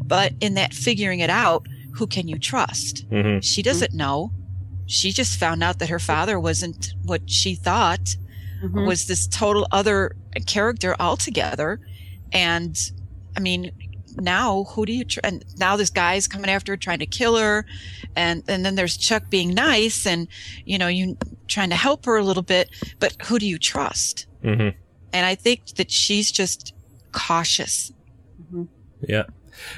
But 0.05 0.33
in 0.41 0.55
that 0.55 0.73
figuring 0.75 1.21
it 1.21 1.31
out, 1.31 1.67
who 1.95 2.07
can 2.07 2.27
you 2.29 2.39
trust? 2.39 3.05
hmm 3.11 3.39
She 3.41 3.63
doesn't 3.63 3.93
know. 3.95 4.33
She 4.87 5.13
just 5.13 5.39
found 5.39 5.63
out 5.63 5.79
that 5.81 5.89
her 5.89 5.99
father 5.99 6.39
wasn't 6.39 6.95
what 7.05 7.29
she 7.29 7.55
thought 7.55 8.17
Mhm. 8.65 8.87
was 8.87 9.07
this 9.07 9.27
total 9.27 9.67
other 9.73 10.17
character 10.47 10.97
altogether. 10.99 11.81
And 12.33 12.77
I 13.37 13.41
mean, 13.41 13.71
now 14.19 14.65
who 14.71 14.87
do 14.87 14.93
you 14.95 15.05
tr- 15.05 15.21
and 15.25 15.45
now 15.59 15.77
this 15.77 15.91
guy's 15.91 16.27
coming 16.27 16.49
after 16.51 16.73
her 16.73 16.77
trying 16.77 17.01
to 17.01 17.07
kill 17.07 17.37
her. 17.37 17.67
And 18.15 18.43
and 18.49 18.65
then 18.65 18.75
there's 18.77 18.97
Chuck 18.97 19.29
being 19.29 19.53
nice 19.53 20.07
and 20.07 20.27
you 20.65 20.79
know 20.79 20.89
you 20.89 21.17
trying 21.49 21.69
to 21.71 21.77
help 21.77 22.07
her 22.07 22.17
a 22.17 22.25
little 22.25 22.43
bit. 22.43 22.71
But 22.99 23.15
who 23.27 23.39
do 23.39 23.47
you 23.47 23.59
trust? 23.59 24.27
Hmm 24.43 24.69
and 25.13 25.25
I 25.25 25.35
think 25.35 25.67
that 25.77 25.91
she's 25.91 26.31
just 26.31 26.75
cautious. 27.13 27.93
Yeah. 28.53 28.65
yeah, 29.09 29.25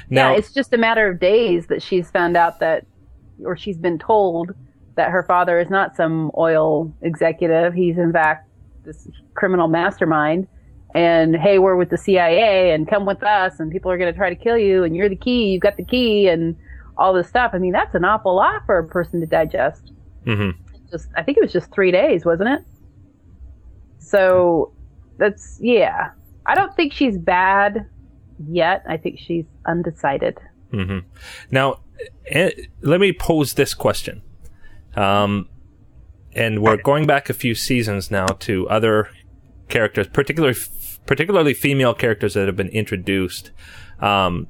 Now, 0.09 0.33
it's 0.35 0.53
just 0.53 0.73
a 0.73 0.77
matter 0.77 1.07
of 1.09 1.19
days 1.19 1.67
that 1.67 1.81
she's 1.81 2.09
found 2.11 2.35
out 2.35 2.59
that 2.59 2.85
or 3.45 3.55
she's 3.55 3.77
been 3.77 3.97
told 3.99 4.51
that 4.99 5.11
her 5.11 5.23
father 5.23 5.59
is 5.59 5.69
not 5.69 5.95
some 5.95 6.29
oil 6.37 6.93
executive. 7.01 7.73
He's 7.73 7.97
in 7.97 8.11
fact 8.11 8.49
this 8.83 9.07
criminal 9.33 9.69
mastermind. 9.69 10.45
And 10.93 11.37
hey, 11.37 11.57
we're 11.57 11.77
with 11.77 11.89
the 11.89 11.97
CIA 11.97 12.71
and 12.73 12.85
come 12.85 13.05
with 13.05 13.23
us 13.23 13.59
and 13.61 13.71
people 13.71 13.89
are 13.91 13.97
going 13.97 14.11
to 14.11 14.17
try 14.17 14.29
to 14.29 14.35
kill 14.35 14.57
you 14.57 14.83
and 14.83 14.95
you're 14.95 15.07
the 15.07 15.15
key. 15.15 15.51
You've 15.51 15.61
got 15.61 15.77
the 15.77 15.85
key 15.85 16.27
and 16.27 16.55
all 16.97 17.13
this 17.13 17.29
stuff. 17.29 17.51
I 17.53 17.59
mean, 17.59 17.71
that's 17.71 17.95
an 17.95 18.03
awful 18.03 18.35
lot 18.35 18.63
for 18.65 18.77
a 18.77 18.83
person 18.83 19.21
to 19.21 19.25
digest. 19.25 19.93
hmm 20.25 20.49
Just, 20.91 21.07
I 21.15 21.23
think 21.23 21.37
it 21.37 21.41
was 21.41 21.53
just 21.53 21.71
three 21.71 21.91
days, 21.91 22.25
wasn't 22.25 22.49
it? 22.49 22.61
So 23.99 24.73
that's, 25.17 25.59
yeah. 25.61 26.09
I 26.45 26.55
don't 26.55 26.75
think 26.75 26.91
she's 26.91 27.17
bad 27.17 27.85
yet. 28.49 28.83
I 28.89 28.97
think 28.97 29.19
she's 29.19 29.45
undecided. 29.65 30.37
hmm 30.71 30.99
Now, 31.51 31.79
eh, 32.27 32.51
let 32.81 32.99
me 32.99 33.13
pose 33.13 33.53
this 33.53 33.73
question. 33.73 34.23
Um, 34.95 35.49
and 36.33 36.61
we're 36.61 36.77
going 36.77 37.07
back 37.07 37.29
a 37.29 37.33
few 37.33 37.55
seasons 37.55 38.11
now 38.11 38.25
to 38.27 38.67
other 38.69 39.09
characters, 39.67 40.07
particularly 40.07 40.57
particularly 41.05 41.53
female 41.53 41.93
characters 41.93 42.35
that 42.35 42.47
have 42.47 42.55
been 42.55 42.69
introduced. 42.69 43.51
Um, 43.99 44.47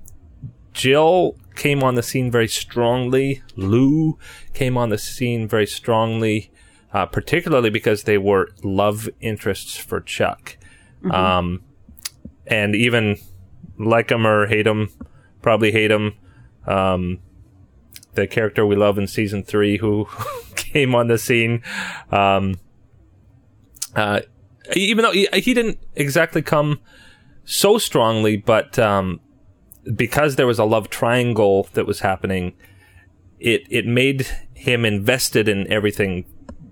Jill 0.74 1.38
came 1.56 1.84
on 1.84 1.96
the 1.96 2.04
scene 2.04 2.32
very 2.32 2.48
strongly. 2.48 3.42
Lou 3.56 4.18
came 4.54 4.78
on 4.78 4.90
the 4.90 4.98
scene 4.98 5.48
very 5.48 5.66
strongly, 5.66 6.52
uh, 6.94 7.06
particularly 7.06 7.70
because 7.70 8.04
they 8.04 8.18
were 8.18 8.50
love 8.64 9.10
interests 9.22 9.78
for 9.78 10.02
Chuck. 10.02 10.58
Um, 11.12 11.64
and 12.46 12.76
even 12.76 13.18
like 13.78 14.12
him 14.12 14.28
or 14.28 14.48
hate 14.48 14.68
him, 14.68 14.90
probably 15.42 15.72
hate 15.72 15.92
him. 15.92 16.14
Um, 16.68 17.20
the 18.20 18.28
character 18.28 18.66
we 18.66 18.76
love 18.76 18.98
in 18.98 19.08
season 19.08 19.44
three 19.44 19.78
who 19.78 20.08
came 20.56 20.96
on 20.96 21.08
the 21.08 21.18
scene. 21.18 21.64
Um, 22.12 22.60
uh, 23.96 24.22
even 24.76 25.04
though 25.04 25.12
he, 25.12 25.28
he 25.34 25.54
didn't 25.54 25.80
exactly 25.96 26.42
come 26.42 26.80
so 27.46 27.78
strongly, 27.78 28.38
but 28.38 28.78
um, 28.78 29.20
because 29.96 30.36
there 30.36 30.48
was 30.48 30.60
a 30.60 30.66
love 30.66 30.90
triangle 30.90 31.68
that 31.74 31.88
was 31.88 32.02
happening, 32.02 32.54
it 33.40 33.64
it 33.70 33.86
made 33.86 34.28
him 34.54 34.86
invested 34.86 35.48
in 35.48 35.72
everything 35.72 36.26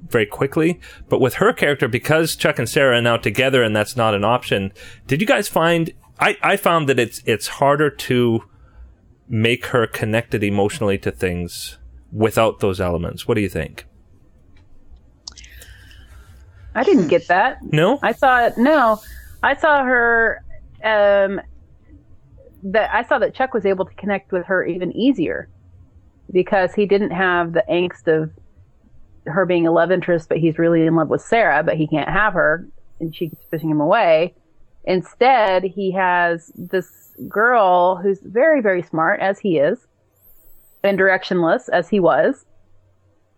very 0.10 0.26
quickly. 0.26 0.80
But 1.10 1.20
with 1.20 1.36
her 1.36 1.54
character, 1.54 1.88
because 1.88 2.36
Chuck 2.36 2.60
and 2.60 2.70
Sarah 2.70 2.98
are 2.98 3.02
now 3.02 3.18
together 3.18 3.64
and 3.64 3.76
that's 3.76 3.96
not 3.96 4.14
an 4.14 4.24
option, 4.24 4.72
did 5.08 5.22
you 5.22 5.28
guys 5.28 5.48
find? 5.48 5.92
I, 6.20 6.38
I 6.42 6.58
found 6.58 6.90
that 6.90 7.00
it's 7.00 7.22
it's 7.26 7.48
harder 7.48 7.90
to 7.90 8.44
make 9.28 9.68
her 9.68 9.88
connected 9.88 10.44
emotionally 10.44 10.98
to 11.00 11.12
things 11.12 11.78
without 12.12 12.60
those 12.60 12.80
elements. 12.80 13.28
What 13.28 13.36
do 13.36 13.42
you 13.42 13.50
think? 13.50 13.86
I 16.76 16.84
didn't 16.84 17.08
get 17.08 17.28
that. 17.28 17.58
No. 17.64 18.00
I 18.04 18.12
saw 18.12 18.46
it. 18.46 18.54
No, 18.58 19.00
I 19.44 19.56
saw 19.56 19.84
her. 19.84 20.44
Um, 20.84 21.42
that 22.64 22.94
I 22.94 23.04
saw 23.04 23.20
that 23.20 23.34
Chuck 23.34 23.54
was 23.54 23.66
able 23.66 23.86
to 23.86 23.94
connect 23.96 24.32
with 24.32 24.46
her 24.46 24.66
even 24.66 24.92
easier 24.96 25.50
because 26.32 26.74
he 26.74 26.86
didn't 26.86 27.12
have 27.12 27.54
the 27.54 27.64
angst 27.70 28.08
of 28.08 28.32
her 29.26 29.46
being 29.46 29.68
a 29.68 29.72
love 29.72 29.92
interest, 29.92 30.30
but 30.30 30.38
he's 30.38 30.58
really 30.58 30.86
in 30.86 30.96
love 30.96 31.10
with 31.10 31.22
Sarah, 31.22 31.64
but 31.64 31.78
he 31.78 31.88
can't 31.88 32.10
have 32.10 32.34
her, 32.34 32.68
and 33.00 33.16
she 33.16 33.30
keeps 33.30 33.44
pushing 33.50 33.70
him 33.70 33.82
away. 33.82 34.36
Instead, 34.88 35.64
he 35.64 35.92
has 35.92 36.50
this 36.56 37.14
girl 37.28 37.98
who's 37.98 38.22
very, 38.24 38.62
very 38.62 38.82
smart, 38.82 39.20
as 39.20 39.38
he 39.38 39.58
is, 39.58 39.86
and 40.82 40.98
directionless, 40.98 41.68
as 41.74 41.90
he 41.90 42.00
was. 42.00 42.46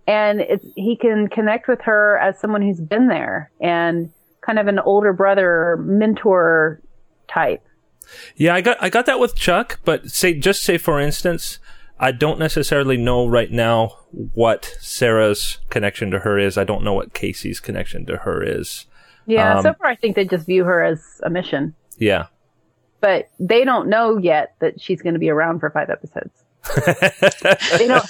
And 0.07 0.41
he 0.75 0.95
can 0.95 1.27
connect 1.27 1.67
with 1.67 1.81
her 1.81 2.19
as 2.19 2.39
someone 2.39 2.61
who's 2.61 2.79
been 2.79 3.07
there 3.07 3.51
and 3.59 4.11
kind 4.45 4.59
of 4.59 4.67
an 4.67 4.77
older 4.77 5.11
brother 5.11 5.77
mentor 5.81 6.81
type. 7.27 7.65
Yeah, 8.35 8.53
I 8.53 8.61
got 8.61 8.77
I 8.81 8.89
got 8.89 9.05
that 9.07 9.19
with 9.19 9.35
Chuck, 9.35 9.79
but 9.83 10.09
say 10.09 10.33
just 10.33 10.63
say 10.63 10.77
for 10.77 10.99
instance, 10.99 11.59
I 11.99 12.11
don't 12.11 12.39
necessarily 12.39 12.97
know 12.97 13.27
right 13.27 13.51
now 13.51 13.97
what 14.11 14.75
Sarah's 14.79 15.59
connection 15.69 16.09
to 16.11 16.19
her 16.19 16.39
is. 16.39 16.57
I 16.57 16.63
don't 16.63 16.83
know 16.83 16.93
what 16.93 17.13
Casey's 17.13 17.59
connection 17.59 18.05
to 18.07 18.17
her 18.17 18.43
is. 18.43 18.87
Yeah, 19.29 19.57
Um, 19.57 19.63
so 19.63 19.73
far 19.73 19.87
I 19.91 19.95
think 19.95 20.15
they 20.15 20.25
just 20.25 20.45
view 20.47 20.63
her 20.65 20.83
as 20.83 21.21
a 21.23 21.29
mission, 21.29 21.73
Yeah. 21.97 22.25
but 22.99 23.29
they 23.39 23.63
don't 23.63 23.87
know 23.87 24.17
yet 24.17 24.55
that 24.59 24.81
she's 24.81 25.01
going 25.01 25.13
to 25.13 25.19
be 25.19 25.29
around 25.29 25.59
for 25.59 25.69
five 25.69 25.89
episodes. 25.89 26.31
they 27.77 27.87
don't. 27.87 28.05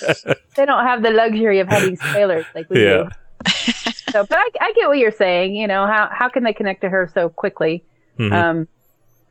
They 0.55 0.65
don't 0.65 0.85
have 0.85 1.03
the 1.03 1.11
luxury 1.11 1.59
of 1.59 1.67
having 1.67 1.95
spoilers 1.97 2.45
like 2.55 2.69
we 2.69 2.83
Yeah. 2.83 3.03
do. 3.03 3.09
So, 4.11 4.25
but 4.25 4.37
I, 4.37 4.49
I 4.59 4.73
get 4.73 4.87
what 4.87 4.97
you're 4.97 5.11
saying. 5.11 5.55
You 5.55 5.67
know, 5.67 5.85
how 5.85 6.09
how 6.11 6.29
can 6.29 6.43
they 6.43 6.53
connect 6.53 6.81
to 6.81 6.89
her 6.89 7.09
so 7.13 7.29
quickly? 7.29 7.83
Mhm. 8.17 8.33
Um, 8.33 8.67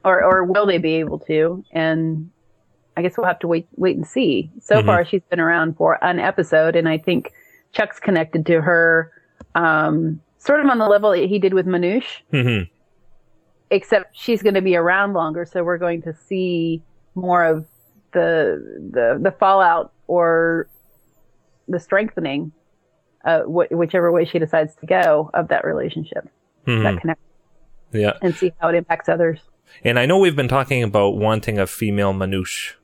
or 0.05 0.23
or 0.23 0.45
will 0.45 0.67
they 0.67 0.79
be 0.79 0.95
able 0.97 1.19
to? 1.21 1.65
And 1.73 2.31
I 2.97 3.03
guess 3.03 3.17
we'll 3.19 3.27
have 3.27 3.41
to 3.41 3.49
wait 3.49 3.67
wait 3.77 3.97
and 3.97 4.07
see. 4.07 4.51
So 4.61 4.77
Mhm. 4.83 4.87
far, 4.87 5.05
she's 5.05 5.23
been 5.31 5.41
around 5.41 5.77
for 5.77 5.99
an 6.05 6.19
episode, 6.21 6.77
and 6.77 6.89
I 6.89 6.99
think 6.99 7.33
Chuck's 7.73 7.99
connected 7.99 8.47
to 8.47 8.61
her, 8.63 9.11
um, 9.55 10.21
sort 10.49 10.61
of 10.65 10.67
on 10.71 10.79
the 10.79 10.89
level 10.89 11.11
that 11.11 11.27
he 11.29 11.39
did 11.39 11.53
with 11.53 11.67
Manoosh, 11.67 12.23
Mhm. 12.33 12.71
except 13.71 14.17
she's 14.17 14.43
going 14.43 14.55
to 14.55 14.63
be 14.63 14.77
around 14.77 15.13
longer, 15.13 15.45
so 15.45 15.63
we're 15.63 15.77
going 15.77 16.01
to 16.03 16.15
see 16.15 16.83
more 17.15 17.45
of 17.45 17.67
the 18.13 18.33
the 18.97 19.19
the 19.21 19.31
fallout 19.33 19.93
or 20.07 20.67
the 21.69 21.79
strengthening, 21.79 22.51
uh, 23.27 23.43
wh- 23.43 23.71
whichever 23.71 24.11
way 24.11 24.25
she 24.25 24.39
decides 24.39 24.75
to 24.77 24.87
go 24.87 25.31
of 25.35 25.49
that 25.49 25.65
relationship, 25.67 26.27
Mhm. 26.67 26.83
that 26.85 27.01
connect, 27.03 27.21
Yeah. 27.93 28.15
and 28.23 28.35
see 28.35 28.53
how 28.59 28.71
it 28.71 28.75
impacts 28.75 29.07
others. 29.11 29.41
And 29.85 29.99
I 29.99 30.07
know 30.07 30.19
we've 30.19 30.35
been 30.43 30.49
talking 30.49 30.83
about 30.83 31.11
wanting 31.19 31.59
a 31.59 31.67
female 31.67 32.15
Manoosh. 32.15 32.75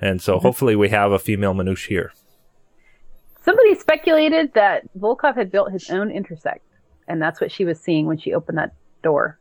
And 0.00 0.22
so 0.22 0.38
hopefully 0.38 0.76
we 0.76 0.90
have 0.90 1.10
a 1.10 1.18
female 1.18 1.52
Manoosh 1.52 1.88
here. 1.88 2.12
Somebody 3.42 3.74
speculated 3.74 4.52
that 4.54 4.84
Volkoff 4.96 5.34
had 5.34 5.50
built 5.50 5.72
his 5.72 5.90
own 5.90 6.12
intersect, 6.12 6.62
and 7.08 7.20
that's 7.20 7.40
what 7.40 7.50
she 7.50 7.64
was 7.64 7.80
seeing 7.80 8.06
when 8.06 8.18
she 8.18 8.32
opened 8.34 8.58
that 8.58 8.72
door. 9.02 9.38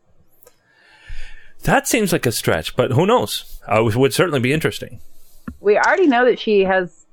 That 1.64 1.88
seems 1.88 2.12
like 2.14 2.26
a 2.26 2.32
stretch, 2.32 2.76
but 2.76 2.92
who 2.92 3.06
knows? 3.06 3.60
Uh, 3.70 3.86
it 3.86 3.96
would 3.96 4.14
certainly 4.14 4.40
be 4.40 4.54
interesting. 4.54 5.02
We 5.60 5.78
already 5.78 6.08
know 6.08 6.24
that 6.26 6.40
she 6.40 6.62
has, 6.62 7.06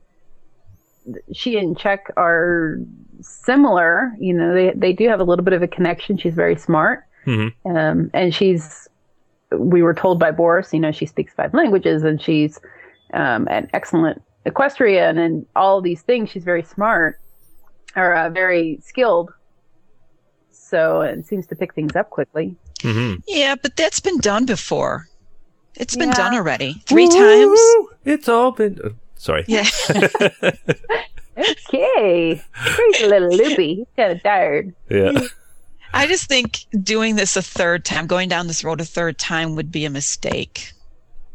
she 1.32 1.56
and 1.58 1.76
Chuck 1.78 2.00
are 2.16 2.78
similar. 3.20 4.14
You 4.20 4.34
know, 4.34 4.54
they 4.54 4.72
they 4.74 4.92
do 4.92 5.08
have 5.08 5.20
a 5.20 5.24
little 5.24 5.44
bit 5.44 5.54
of 5.54 5.62
a 5.62 5.68
connection. 5.68 6.18
She's 6.18 6.34
very 6.34 6.56
smart, 6.56 7.04
Mhm. 7.26 7.52
um, 7.64 8.10
and 8.12 8.34
she's. 8.34 8.88
We 9.50 9.82
were 9.82 9.94
told 9.94 10.18
by 10.18 10.30
Boris, 10.32 10.72
you 10.72 10.80
know, 10.80 10.90
she 10.90 11.06
speaks 11.06 11.32
five 11.32 11.54
languages 11.54 12.02
and 12.02 12.20
she's 12.20 12.58
um, 13.12 13.46
an 13.48 13.70
excellent 13.72 14.20
equestrian 14.46 15.16
and 15.16 15.46
all 15.54 15.80
these 15.80 16.02
things. 16.02 16.28
She's 16.30 16.42
very 16.44 16.62
smart, 16.64 17.20
or 17.96 18.14
uh, 18.14 18.30
very 18.30 18.78
skilled. 18.82 19.30
So 20.66 21.02
it 21.02 21.26
seems 21.26 21.46
to 21.48 21.54
pick 21.56 21.74
things 21.74 21.94
up 21.94 22.10
quickly. 22.10 22.56
hmm 22.82 23.14
Yeah, 23.28 23.54
but 23.60 23.76
that's 23.76 24.00
been 24.00 24.18
done 24.18 24.46
before. 24.46 25.08
It's 25.76 25.94
been 25.96 26.08
Yeah. 26.08 26.14
done 26.14 26.34
already. 26.34 26.82
Three 26.86 27.08
times. 27.08 27.60
It's 28.04 28.28
all 28.28 28.52
been. 28.52 28.78
uh, 28.82 28.90
sorry. 29.16 29.44
Yeah. 29.46 29.66
Okay, 31.36 32.40
crazy 32.54 33.06
little 33.08 33.28
loopy. 33.28 33.74
He's 33.74 33.86
kind 33.96 34.12
of 34.12 34.22
tired. 34.22 34.72
Yeah. 34.88 35.18
I 35.92 36.06
just 36.06 36.28
think 36.28 36.64
doing 36.80 37.16
this 37.16 37.36
a 37.36 37.42
third 37.42 37.84
time, 37.84 38.06
going 38.06 38.28
down 38.28 38.46
this 38.46 38.62
road 38.62 38.80
a 38.80 38.84
third 38.84 39.18
time 39.18 39.56
would 39.56 39.72
be 39.72 39.84
a 39.84 39.90
mistake. 39.90 40.70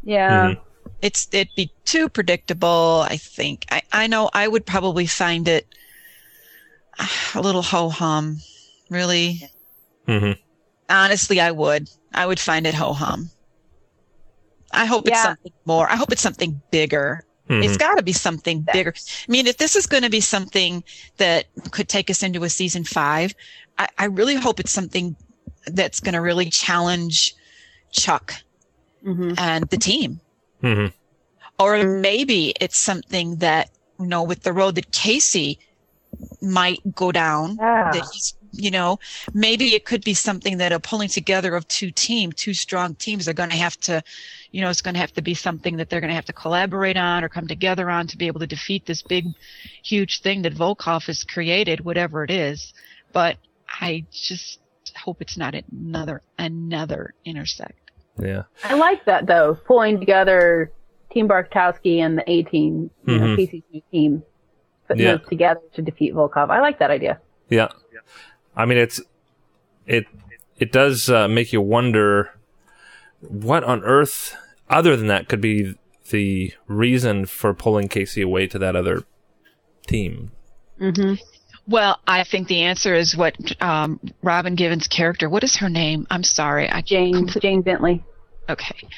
Yeah. 0.02 0.52
Mhm. 0.52 0.60
It's 1.02 1.28
it'd 1.32 1.54
be 1.54 1.70
too 1.84 2.08
predictable, 2.08 3.04
I 3.10 3.18
think. 3.18 3.66
I, 3.70 3.82
I 3.92 4.06
know 4.06 4.30
I 4.32 4.48
would 4.48 4.64
probably 4.64 5.04
find 5.06 5.46
it 5.48 5.66
a 7.34 7.40
little 7.42 7.62
ho 7.62 7.90
hum. 7.90 8.38
Really? 8.90 9.40
hmm 10.06 10.32
Honestly, 10.88 11.40
I 11.40 11.52
would. 11.52 11.88
I 12.12 12.26
would 12.26 12.40
find 12.40 12.66
it 12.66 12.74
ho 12.74 12.92
hum. 12.92 13.30
I 14.72 14.86
hope 14.86 15.08
it's 15.08 15.22
something 15.22 15.52
more. 15.66 15.88
I 15.90 15.96
hope 15.96 16.12
it's 16.12 16.20
something 16.22 16.60
bigger. 16.70 17.24
Mhm. 17.48 17.64
It's 17.64 17.76
got 17.76 17.96
to 17.96 18.02
be 18.02 18.12
something 18.12 18.66
bigger. 18.72 18.94
I 18.96 19.32
mean, 19.32 19.46
if 19.46 19.56
this 19.58 19.74
is 19.76 19.86
going 19.86 20.02
to 20.04 20.10
be 20.10 20.20
something 20.20 20.84
that 21.18 21.46
could 21.70 21.88
take 21.88 22.10
us 22.10 22.22
into 22.22 22.44
a 22.44 22.48
season 22.50 22.84
five, 22.84 23.34
I, 23.78 23.88
I 23.98 24.04
really 24.06 24.36
hope 24.36 24.60
it's 24.60 24.72
something 24.72 25.16
that's 25.66 26.00
going 26.00 26.14
to 26.14 26.20
really 26.20 26.50
challenge 26.50 27.34
Chuck 27.92 28.34
hmm 29.02 29.34
and 29.38 29.64
the 29.70 29.76
team. 29.76 30.20
hmm 30.60 30.86
Or 31.58 31.84
maybe 31.84 32.54
it's 32.60 32.78
something 32.78 33.36
that, 33.36 33.70
you 33.98 34.06
know, 34.06 34.22
with 34.22 34.42
the 34.42 34.52
road 34.52 34.76
that 34.76 34.92
Casey 34.92 35.58
might 36.42 36.80
go 36.94 37.12
down, 37.12 37.56
Yeah. 37.58 37.90
that 37.92 38.04
he's 38.12 38.34
you 38.52 38.70
know, 38.70 38.98
maybe 39.32 39.74
it 39.74 39.84
could 39.84 40.04
be 40.04 40.14
something 40.14 40.58
that 40.58 40.72
a 40.72 40.80
pulling 40.80 41.08
together 41.08 41.54
of 41.54 41.66
two 41.68 41.90
team, 41.90 42.32
two 42.32 42.54
strong 42.54 42.94
teams 42.94 43.28
are 43.28 43.32
going 43.32 43.50
to 43.50 43.56
have 43.56 43.76
to, 43.80 44.02
you 44.50 44.60
know, 44.60 44.70
it's 44.70 44.80
going 44.82 44.94
to 44.94 45.00
have 45.00 45.12
to 45.14 45.22
be 45.22 45.34
something 45.34 45.76
that 45.76 45.88
they're 45.88 46.00
going 46.00 46.10
to 46.10 46.14
have 46.14 46.24
to 46.26 46.32
collaborate 46.32 46.96
on 46.96 47.22
or 47.24 47.28
come 47.28 47.46
together 47.46 47.88
on 47.90 48.06
to 48.08 48.16
be 48.16 48.26
able 48.26 48.40
to 48.40 48.46
defeat 48.46 48.86
this 48.86 49.02
big, 49.02 49.26
huge 49.82 50.20
thing 50.22 50.42
that 50.42 50.54
Volkoff 50.54 51.06
has 51.06 51.24
created, 51.24 51.84
whatever 51.84 52.24
it 52.24 52.30
is. 52.30 52.72
But 53.12 53.36
I 53.80 54.04
just 54.10 54.58
hope 54.96 55.20
it's 55.20 55.36
not 55.36 55.54
another, 55.72 56.22
another 56.38 57.14
intersect. 57.24 57.90
Yeah. 58.20 58.42
I 58.64 58.74
like 58.74 59.04
that 59.04 59.26
though, 59.26 59.54
pulling 59.66 59.98
together 60.00 60.72
Team 61.12 61.28
Bartowski 61.28 61.98
and 61.98 62.18
the 62.18 62.30
A 62.30 62.42
team, 62.44 62.90
you 63.06 63.18
know. 63.18 63.26
Mm-hmm. 63.26 63.36
Casey's 63.36 63.62
new 63.72 63.82
team, 63.90 64.22
putting 64.86 65.04
Yeah. 65.04 65.16
those 65.16 65.28
together 65.28 65.60
to 65.74 65.82
defeat 65.82 66.14
Volkoff. 66.14 66.50
I 66.50 66.60
like 66.60 66.78
that 66.80 66.90
idea. 66.90 67.20
Yeah. 67.48 67.68
I 68.56 68.64
mean, 68.66 68.78
it's 68.78 69.00
it 69.86 70.06
it 70.58 70.72
does 70.72 71.08
uh, 71.08 71.28
make 71.28 71.52
you 71.52 71.60
wonder 71.60 72.30
what 73.20 73.64
on 73.64 73.82
earth, 73.84 74.36
other 74.68 74.96
than 74.96 75.06
that, 75.08 75.28
could 75.28 75.40
be 75.40 75.74
the 76.10 76.52
reason 76.66 77.26
for 77.26 77.54
pulling 77.54 77.88
Casey 77.88 78.22
away 78.22 78.46
to 78.48 78.58
that 78.58 78.74
other 78.76 79.04
team. 79.86 80.32
hmm 80.78 81.14
Well, 81.68 82.00
I 82.06 82.24
think 82.24 82.48
the 82.48 82.62
answer 82.62 82.94
is 82.94 83.16
what 83.16 83.34
um, 83.62 84.00
Robin 84.22 84.54
Givens' 84.54 84.88
character. 84.88 85.28
What 85.28 85.44
is 85.44 85.56
her 85.56 85.68
name? 85.68 86.06
I'm 86.10 86.24
sorry. 86.24 86.68
I 86.68 86.80
Jane, 86.80 87.14
complete- 87.14 87.42
Jane 87.42 87.62
Bentley. 87.62 88.04
Okay, 88.50 88.88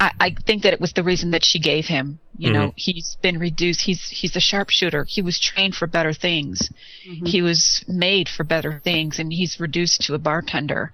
I, 0.00 0.10
I 0.20 0.34
think 0.46 0.62
that 0.62 0.72
it 0.72 0.80
was 0.80 0.92
the 0.92 1.02
reason 1.02 1.30
that 1.32 1.44
she 1.44 1.58
gave 1.58 1.86
him. 1.86 2.18
You 2.36 2.52
know, 2.52 2.60
Mm-hmm. 2.68 2.76
he's 2.76 3.16
been 3.22 3.38
reduced. 3.38 3.80
He's 3.82 4.08
he's 4.08 4.34
a 4.36 4.40
sharpshooter. 4.40 5.04
He 5.08 5.22
was 5.22 5.38
trained 5.38 5.74
for 5.76 5.86
better 5.86 6.12
things. 6.12 6.70
Mm-hmm. 7.08 7.26
He 7.26 7.42
was 7.42 7.84
made 7.86 8.28
for 8.28 8.42
better 8.44 8.80
things, 8.82 9.18
and 9.18 9.32
he's 9.32 9.60
reduced 9.60 10.02
to 10.02 10.14
a 10.14 10.18
bartender. 10.18 10.92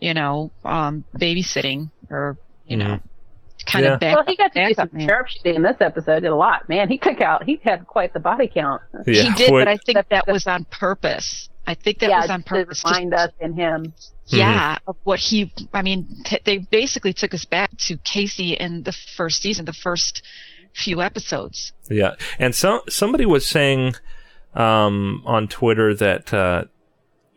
You 0.00 0.14
know, 0.14 0.50
um, 0.64 1.04
babysitting 1.14 1.90
or 2.08 2.38
you 2.66 2.78
know, 2.78 3.00
kind 3.66 3.84
Yeah. 3.84 3.94
of 3.94 4.00
back. 4.00 4.16
Well, 4.16 4.24
he 4.26 4.36
got 4.36 4.52
to 4.54 4.68
do 4.68 4.72
some 4.74 4.88
sharpshooting 5.06 5.56
in 5.56 5.62
this 5.62 5.76
episode. 5.80 6.20
Did 6.20 6.30
a 6.30 6.34
lot, 6.36 6.68
man. 6.70 6.88
He 6.88 6.96
took 6.96 7.20
out. 7.20 7.44
He 7.44 7.60
had 7.62 7.86
quite 7.86 8.14
the 8.14 8.20
body 8.20 8.48
count. 8.48 8.80
Yeah. 9.06 9.24
he 9.24 9.32
did, 9.34 9.50
What- 9.52 9.66
but 9.66 9.68
I 9.68 9.76
think 9.76 9.98
that 10.08 10.26
was 10.26 10.46
on 10.46 10.64
purpose. 10.70 11.49
I 11.66 11.74
think 11.74 11.98
that 12.00 12.10
yeah, 12.10 12.20
was 12.22 12.30
on 12.30 12.42
purpose. 12.42 12.80
to 12.82 12.88
purpose. 12.88 12.98
remind 12.98 13.14
us 13.14 13.30
and 13.40 13.54
him. 13.54 13.92
yeah, 14.26 14.78
of 14.86 14.96
what 15.04 15.18
he, 15.20 15.52
I 15.72 15.82
mean, 15.82 16.06
t- 16.24 16.40
they 16.44 16.58
basically 16.58 17.12
took 17.12 17.32
us 17.34 17.44
back 17.44 17.76
to 17.78 17.96
Casey 17.98 18.54
in 18.54 18.82
the 18.84 18.92
first 18.92 19.42
season, 19.42 19.64
the 19.66 19.72
first 19.72 20.22
few 20.72 21.00
episodes. 21.02 21.72
Yeah, 21.88 22.14
and 22.38 22.54
so 22.54 22.82
somebody 22.88 23.26
was 23.26 23.48
saying 23.48 23.94
um, 24.54 25.22
on 25.26 25.48
Twitter 25.48 25.94
that 25.94 26.32
uh, 26.34 26.64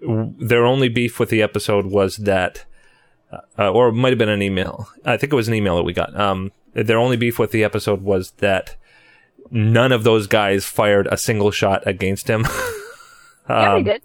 w- 0.02 0.34
their 0.40 0.66
only 0.66 0.90
beef 0.90 1.20
with 1.20 1.30
the 1.30 1.42
episode 1.42 1.86
was 1.86 2.18
that, 2.18 2.66
uh, 3.60 3.72
or 3.72 3.90
it 3.90 3.94
might 3.94 4.10
have 4.10 4.20
been 4.20 4.30
an 4.30 4.42
email. 4.42 4.88
I 5.06 5.18
think 5.18 5.34
it 5.34 5.36
was 5.36 5.48
an 5.48 5.54
email 5.54 5.76
that 5.76 5.84
we 5.84 5.94
got. 5.94 6.18
Um, 6.20 6.52
their 6.74 6.98
only 6.98 7.18
beef 7.18 7.38
with 7.38 7.52
the 7.52 7.64
episode 7.64 8.02
was 8.02 8.32
that 8.38 8.76
none 9.52 9.92
of 9.92 10.04
those 10.04 10.26
guys 10.28 10.66
fired 10.66 11.08
a 11.12 11.18
single 11.18 11.52
shot 11.52 11.84
against 11.86 12.28
him. 12.30 12.46
Yeah, 13.50 13.74
Um, 13.74 13.78
he 13.80 13.84
did. 13.84 14.02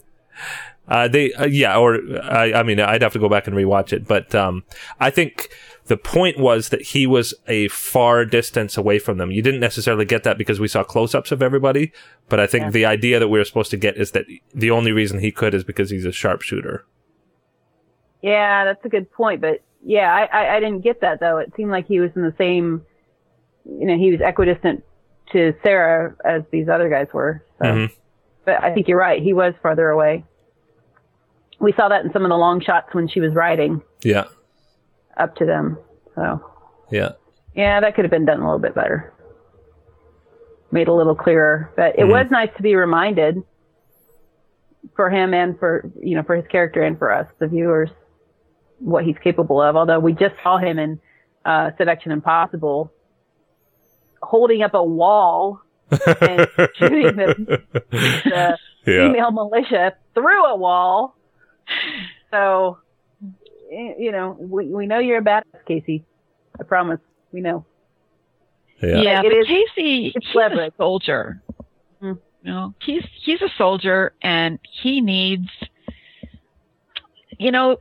Uh, 0.88 1.06
they, 1.06 1.32
uh, 1.34 1.44
yeah, 1.46 1.76
or 1.76 1.98
I, 2.22 2.54
I 2.54 2.62
mean, 2.62 2.80
I'd 2.80 3.02
have 3.02 3.12
to 3.12 3.18
go 3.18 3.28
back 3.28 3.46
and 3.46 3.54
rewatch 3.54 3.92
it, 3.92 4.06
but 4.08 4.34
um, 4.34 4.64
I 4.98 5.10
think 5.10 5.50
the 5.86 5.98
point 5.98 6.38
was 6.38 6.70
that 6.70 6.80
he 6.80 7.06
was 7.06 7.34
a 7.46 7.68
far 7.68 8.24
distance 8.24 8.76
away 8.78 8.98
from 8.98 9.18
them. 9.18 9.30
You 9.30 9.42
didn't 9.42 9.60
necessarily 9.60 10.06
get 10.06 10.22
that 10.24 10.38
because 10.38 10.58
we 10.60 10.68
saw 10.68 10.82
close-ups 10.84 11.30
of 11.30 11.42
everybody, 11.42 11.92
but 12.30 12.40
I 12.40 12.46
think 12.46 12.64
Yeah. 12.64 12.70
the 12.70 12.86
idea 12.86 13.18
that 13.18 13.28
we 13.28 13.38
were 13.38 13.44
supposed 13.44 13.70
to 13.72 13.76
get 13.76 13.96
is 13.98 14.12
that 14.12 14.24
the 14.54 14.70
only 14.70 14.92
reason 14.92 15.18
he 15.20 15.30
could 15.30 15.52
is 15.54 15.62
because 15.64 15.90
he's 15.90 16.06
a 16.06 16.12
sharpshooter. 16.12 16.84
Yeah, 18.22 18.64
that's 18.64 18.84
a 18.84 18.88
good 18.88 19.10
point. 19.12 19.40
But 19.40 19.62
yeah, 19.84 20.12
I, 20.12 20.24
I, 20.44 20.56
I 20.56 20.60
didn't 20.60 20.80
get 20.80 21.00
that 21.02 21.20
though. 21.20 21.38
It 21.38 21.52
seemed 21.56 21.70
like 21.70 21.86
he 21.86 22.00
was 22.00 22.10
in 22.16 22.22
the 22.22 22.34
same, 22.38 22.82
you 23.64 23.86
know, 23.86 23.96
he 23.96 24.10
was 24.10 24.20
equidistant 24.20 24.82
to 25.32 25.54
Sarah 25.62 26.14
as 26.24 26.42
these 26.50 26.68
other 26.68 26.88
guys 26.88 27.06
were. 27.12 27.44
So, 27.60 27.64
Mhm. 27.66 27.90
But 28.48 28.64
I 28.64 28.72
think 28.72 28.88
you're 28.88 28.98
right. 28.98 29.22
He 29.22 29.34
was 29.34 29.52
farther 29.62 29.90
away. 29.90 30.24
We 31.60 31.74
saw 31.76 31.88
that 31.90 32.02
in 32.02 32.12
some 32.14 32.24
of 32.24 32.30
the 32.30 32.36
long 32.36 32.62
shots 32.62 32.94
when 32.94 33.06
she 33.06 33.20
was 33.20 33.34
riding 33.34 33.82
Yeah, 34.02 34.24
up 35.18 35.36
to 35.36 35.44
them. 35.44 35.76
So 36.14 36.40
yeah, 36.90 37.10
yeah, 37.54 37.78
that 37.80 37.94
could 37.94 38.06
have 38.06 38.10
been 38.10 38.24
done 38.24 38.40
a 38.40 38.44
little 38.44 38.58
bit 38.58 38.74
better. 38.74 39.12
Made 40.70 40.88
a 40.88 40.94
little 40.94 41.14
clearer, 41.14 41.70
but 41.76 41.98
it 41.98 42.06
Mhm. 42.06 42.10
was 42.10 42.30
nice 42.30 42.48
to 42.56 42.62
be 42.62 42.74
reminded 42.74 43.42
for 44.96 45.10
him 45.10 45.34
and 45.34 45.58
for, 45.58 45.90
you 46.00 46.16
know, 46.16 46.22
for 46.22 46.34
his 46.34 46.46
character 46.46 46.82
and 46.82 46.98
for 46.98 47.12
us, 47.12 47.26
the 47.40 47.48
viewers, 47.48 47.90
what 48.78 49.04
he's 49.04 49.18
capable 49.18 49.60
of. 49.60 49.76
Although 49.76 50.00
we 50.00 50.14
just 50.14 50.36
saw 50.42 50.56
him 50.56 50.78
in, 50.78 51.00
uh, 51.44 51.72
Seduction 51.76 52.12
Impossible 52.12 52.92
holding 54.22 54.62
up 54.62 54.72
a 54.72 54.82
wall 54.82 55.60
and 55.90 56.46
shooting 56.76 57.16
the, 57.16 57.62
the 57.90 58.58
yeah, 58.86 59.12
female 59.12 59.30
militia 59.30 59.94
through 60.14 60.44
a 60.46 60.56
wall. 60.56 61.16
So, 62.30 62.78
you 63.70 64.12
know, 64.12 64.36
we, 64.38 64.66
we 64.66 64.86
know 64.86 64.98
you're 64.98 65.18
a 65.18 65.22
badass, 65.22 65.42
Casey. 65.66 66.04
I 66.58 66.62
promise. 66.64 67.00
We 67.32 67.40
know. 67.40 67.64
yeah, 68.82 69.00
Yeah, 69.00 69.20
It 69.20 69.24
but 69.24 69.32
is- 69.32 69.46
Casey, 69.46 70.12
it's 70.14 70.26
he's 70.26 70.34
leverage. 70.34 70.72
a 70.72 70.76
soldier. 70.76 71.42
Mhm. 72.02 72.18
You 72.42 72.50
know, 72.52 72.74
he's 72.84 73.04
he's 73.24 73.42
a 73.42 73.48
soldier, 73.58 74.12
and 74.22 74.58
he 74.82 75.00
needs. 75.00 75.48
You 77.38 77.50
know, 77.52 77.76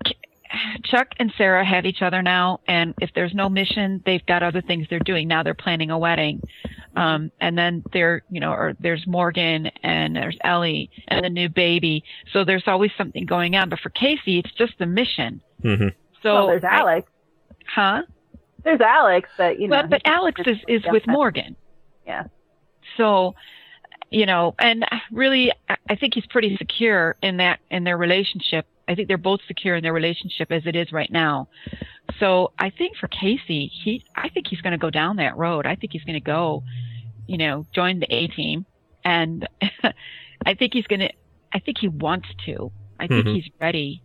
Chuck 0.84 1.10
and 1.20 1.32
Sarah 1.38 1.64
have 1.66 1.86
each 1.86 2.02
other 2.02 2.22
now, 2.22 2.60
and 2.68 2.94
if 3.02 3.12
there's 3.16 3.34
no 3.34 3.50
mission, 3.50 4.02
they've 4.06 4.26
got 4.26 4.44
other 4.44 4.62
things 4.62 4.88
they're 4.90 5.00
doing. 5.00 5.28
Now 5.28 5.44
they're 5.44 5.54
planning 5.54 5.92
a 5.92 5.98
wedding, 5.98 6.42
um, 6.98 7.32
and 7.40 7.58
then 7.58 7.84
there, 7.94 8.24
you 8.30 8.40
know, 8.40 8.52
or 8.52 8.74
there's 8.80 9.06
Morgan 9.08 9.68
and 9.84 10.16
there's 10.16 10.38
Ellie 10.44 10.90
and 11.08 11.24
the 11.24 11.30
new 11.30 11.48
baby. 11.48 12.04
So 12.34 12.44
there's 12.44 12.64
always 12.68 12.92
something 12.98 13.26
going 13.26 13.56
on. 13.56 13.70
But 13.70 13.80
for 13.80 13.90
Casey, 13.90 14.40
it's 14.40 14.52
just 14.58 14.74
the 14.80 14.86
mission. 14.88 15.42
hmm 15.62 15.90
So 16.24 16.34
well, 16.34 16.48
there's 16.48 16.64
I- 16.64 16.80
Alex. 16.80 17.10
huh? 17.76 18.02
There's 18.64 18.82
Alex, 18.82 19.30
but 19.38 19.60
you 19.60 19.68
know. 19.68 19.78
Well, 19.78 19.88
but 19.88 20.02
Alex 20.06 20.42
is, 20.46 20.58
is 20.68 20.84
with 20.92 21.04
Morgan. 21.08 21.56
Yeah. 22.06 22.24
So, 22.98 23.36
you 24.10 24.26
know, 24.26 24.56
and 24.60 24.86
really, 25.12 25.52
I- 25.70 25.78
I 25.90 25.96
think 25.96 26.16
he's 26.16 26.26
pretty 26.26 26.58
secure 26.58 27.16
in 27.22 27.38
that, 27.38 27.60
in 27.70 27.84
their 27.84 27.98
relationship. 27.98 28.66
I 28.90 28.96
think 28.96 29.08
they're 29.08 29.18
both 29.18 29.42
secure 29.48 29.76
in 29.76 29.84
their 29.84 29.94
relationship 29.94 30.52
as 30.52 30.64
it 30.66 30.76
is 30.76 30.92
right 30.92 31.12
now. 31.12 31.50
So 32.20 32.52
I 32.58 32.70
think 32.70 32.96
for 32.98 33.08
Casey, 33.10 33.68
he, 33.84 34.04
I 34.16 34.30
think 34.30 34.48
he's 34.48 34.62
going 34.62 34.72
to 34.72 34.78
go 34.78 34.90
down 34.90 35.18
that 35.18 35.36
road. 35.38 35.66
I 35.66 35.76
think 35.76 35.92
he's 35.92 36.04
going 36.06 36.16
to 36.16 36.22
go, 36.22 36.64
you 37.28 37.38
know, 37.38 37.66
join 37.74 38.00
the 38.00 38.14
A 38.14 38.28
team. 38.28 38.66
And 39.04 39.48
I 40.46 40.54
think 40.54 40.74
he's 40.74 40.88
going 40.88 41.02
to, 41.02 41.10
I 41.54 41.60
think 41.60 41.78
he 41.80 41.88
wants 41.88 42.28
to. 42.46 42.72
I 43.00 43.08
think 43.08 43.28
Mhm. 43.28 43.36
he's 43.36 43.50
ready. 43.62 44.02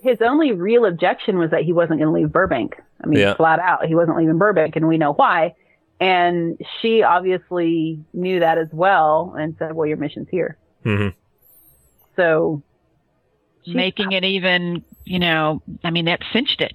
His 0.00 0.18
only 0.22 0.52
real 0.52 0.84
objection 0.86 1.38
was 1.38 1.50
that 1.50 1.62
he 1.64 1.72
wasn't 1.72 2.00
going 2.00 2.08
to 2.08 2.12
leave 2.12 2.32
Burbank. 2.32 2.76
I 3.02 3.06
mean, 3.06 3.20
Yeah. 3.20 3.34
flat 3.34 3.58
out, 3.58 3.84
he 3.86 3.94
wasn't 3.94 4.16
leaving 4.16 4.38
Burbank, 4.38 4.76
and 4.76 4.86
we 4.88 4.96
know 4.98 5.12
why. 5.12 5.54
And 6.00 6.58
she 6.80 7.02
obviously 7.02 8.00
knew 8.14 8.40
that 8.40 8.58
as 8.58 8.68
well, 8.72 9.34
and 9.36 9.56
said, 9.58 9.72
"Well, 9.74 9.86
your 9.86 9.96
mission's 9.96 10.28
here." 10.30 10.56
hmm 10.84 11.08
So, 12.16 12.62
Making 13.66 14.12
it 14.12 14.24
even, 14.24 14.84
you 15.04 15.18
know, 15.18 15.60
I 15.84 15.90
mean, 15.90 16.06
that 16.06 16.20
cinched 16.32 16.60
it. 16.60 16.72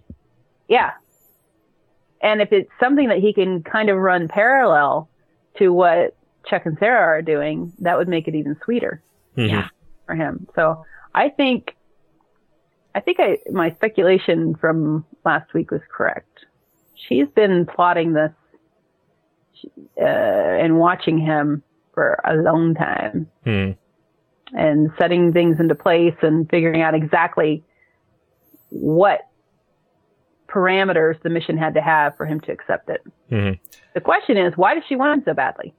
yeah. 0.68 0.92
And 2.22 2.42
if 2.42 2.54
it's 2.54 2.70
something 2.80 3.10
that 3.10 3.18
he 3.18 3.34
can 3.34 3.64
kind 3.64 3.90
of 3.90 3.98
run 3.98 4.28
parallel 4.28 5.10
to 5.58 5.70
what 5.70 6.16
Chuck 6.48 6.64
and 6.66 6.78
Sarah 6.80 7.18
are 7.18 7.22
doing, 7.22 7.72
that 7.80 7.98
would 7.98 8.08
make 8.08 8.28
it 8.28 8.36
even 8.36 8.58
sweeter. 8.64 9.02
hmm 9.36 9.46
Yeah. 9.46 9.68
for 10.06 10.16
him. 10.16 10.48
So 10.56 10.86
I 11.16 11.30
think, 11.30 11.76
I 12.96 13.00
think 13.00 13.20
I, 13.20 13.40
my 13.52 13.72
speculation 13.76 14.56
from 14.56 15.06
last 15.26 15.54
week 15.54 15.72
was 15.72 15.82
correct. 15.90 16.46
She's 17.08 17.28
been 17.36 17.66
plotting 17.66 18.14
this, 18.14 18.32
uh, 20.00 20.04
and 20.04 20.78
watching 20.78 21.18
him 21.18 21.64
for 21.94 22.20
a 22.26 22.36
long 22.36 22.74
time 22.76 23.30
hmm 23.44 23.72
and 24.56 24.92
setting 25.00 25.34
things 25.34 25.60
into 25.60 25.74
place 25.74 26.14
and 26.22 26.48
figuring 26.50 26.82
out 26.82 26.94
exactly 26.94 27.64
what 28.70 29.22
parameters 30.54 31.22
the 31.24 31.30
mission 31.30 31.58
had 31.58 31.74
to 31.74 31.82
have 31.82 32.16
for 32.18 32.26
him 32.26 32.40
to 32.42 32.52
accept 32.52 32.90
it. 32.90 33.02
hmm 33.30 33.52
The 33.94 34.02
question 34.02 34.38
is, 34.38 34.54
why 34.56 34.76
does 34.76 34.84
she 34.88 34.96
want 34.96 35.20
him 35.20 35.24
so 35.26 35.34
badly? 35.34 35.74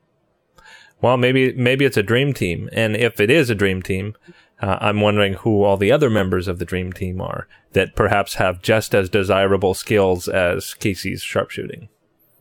Well, 1.01 1.17
maybe 1.17 1.53
maybe 1.53 1.85
it's 1.85 1.97
a 1.97 2.03
dream 2.03 2.33
team, 2.33 2.71
and 2.73 2.97
if 2.97 3.21
it 3.21 3.31
is 3.31 3.51
a 3.51 3.55
dream 3.55 3.83
team, 3.83 4.15
uh, 4.63 4.79
I'm 4.81 5.01
wondering 5.01 5.35
who 5.35 5.63
all 5.63 5.77
the 5.77 5.93
other 5.93 6.09
members 6.09 6.49
of 6.49 6.59
the 6.59 6.65
dream 6.65 6.93
team 6.93 7.21
are 7.21 7.47
that 7.73 7.95
perhaps 7.95 8.35
have 8.35 8.63
just 8.63 8.95
as 8.95 9.11
desirable 9.11 9.75
skills 9.75 10.29
as 10.29 10.73
Casey's 10.75 11.23
sharpshooting. 11.23 11.89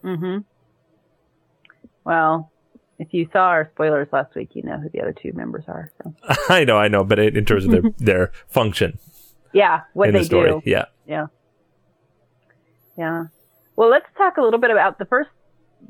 Mm-hmm. 0.03 0.39
Well, 2.05 2.51
if 2.99 3.09
you 3.11 3.27
saw 3.33 3.47
our 3.47 3.69
spoilers 3.73 4.07
last 4.13 4.35
week, 4.35 4.51
you 4.53 4.63
know 4.63 4.77
who 4.77 4.89
the 4.89 5.01
other 5.01 5.13
two 5.13 5.33
members 5.33 5.65
are. 5.67 5.91
So 6.01 6.13
I 6.49 6.63
know, 6.63 6.77
I 6.77 6.87
know, 6.87 7.03
but 7.03 7.19
in, 7.19 7.35
in 7.35 7.45
terms 7.45 7.65
of 7.65 7.71
their 7.71 7.81
their 7.97 8.31
function 8.47 8.99
yeah, 9.53 9.81
what 9.93 10.09
in 10.09 10.13
they 10.13 10.19
the 10.19 10.25
story, 10.25 10.49
do. 10.49 10.61
yeah. 10.65 10.85
Yeah. 11.07 11.27
Yeah. 12.97 13.25
Well, 13.75 13.89
let's 13.89 14.05
talk 14.17 14.37
a 14.37 14.41
little 14.41 14.59
bit 14.59 14.71
about 14.71 14.99
the 14.99 15.05
first. 15.05 15.29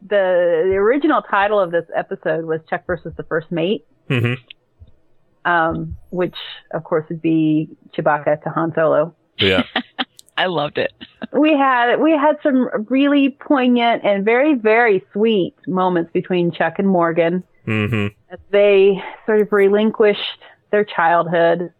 The, 0.07 0.63
the 0.69 0.75
original 0.75 1.21
title 1.21 1.59
of 1.59 1.71
this 1.71 1.85
episode 1.95 2.45
was 2.45 2.61
Chuck 2.69 2.85
versus 2.87 3.13
the 3.15 3.23
First 3.23 3.51
Mate, 3.51 3.85
mm-hmm. 4.09 4.33
um, 5.49 5.95
which 6.09 6.35
of 6.73 6.83
course 6.83 7.05
would 7.09 7.21
be 7.21 7.69
Chewbacca 7.95 8.41
to 8.43 8.49
Han 8.49 8.73
Solo. 8.73 9.15
Yeah. 9.37 9.63
I 10.37 10.47
loved 10.47 10.79
it. 10.79 10.91
We 11.31 11.55
had 11.55 11.97
we 11.97 12.11
had 12.11 12.37
some 12.41 12.67
really 12.89 13.37
poignant 13.39 14.03
and 14.03 14.25
very 14.25 14.55
very 14.55 15.03
sweet 15.13 15.53
moments 15.67 16.11
between 16.11 16.51
Chuck 16.51 16.79
and 16.79 16.87
Morgan 16.87 17.43
Mm-hmm. 17.67 18.07
as 18.29 18.39
they 18.51 19.01
sort 19.25 19.41
of 19.41 19.51
relinquished 19.51 20.19
their 20.71 20.83
childhood. 20.83 21.71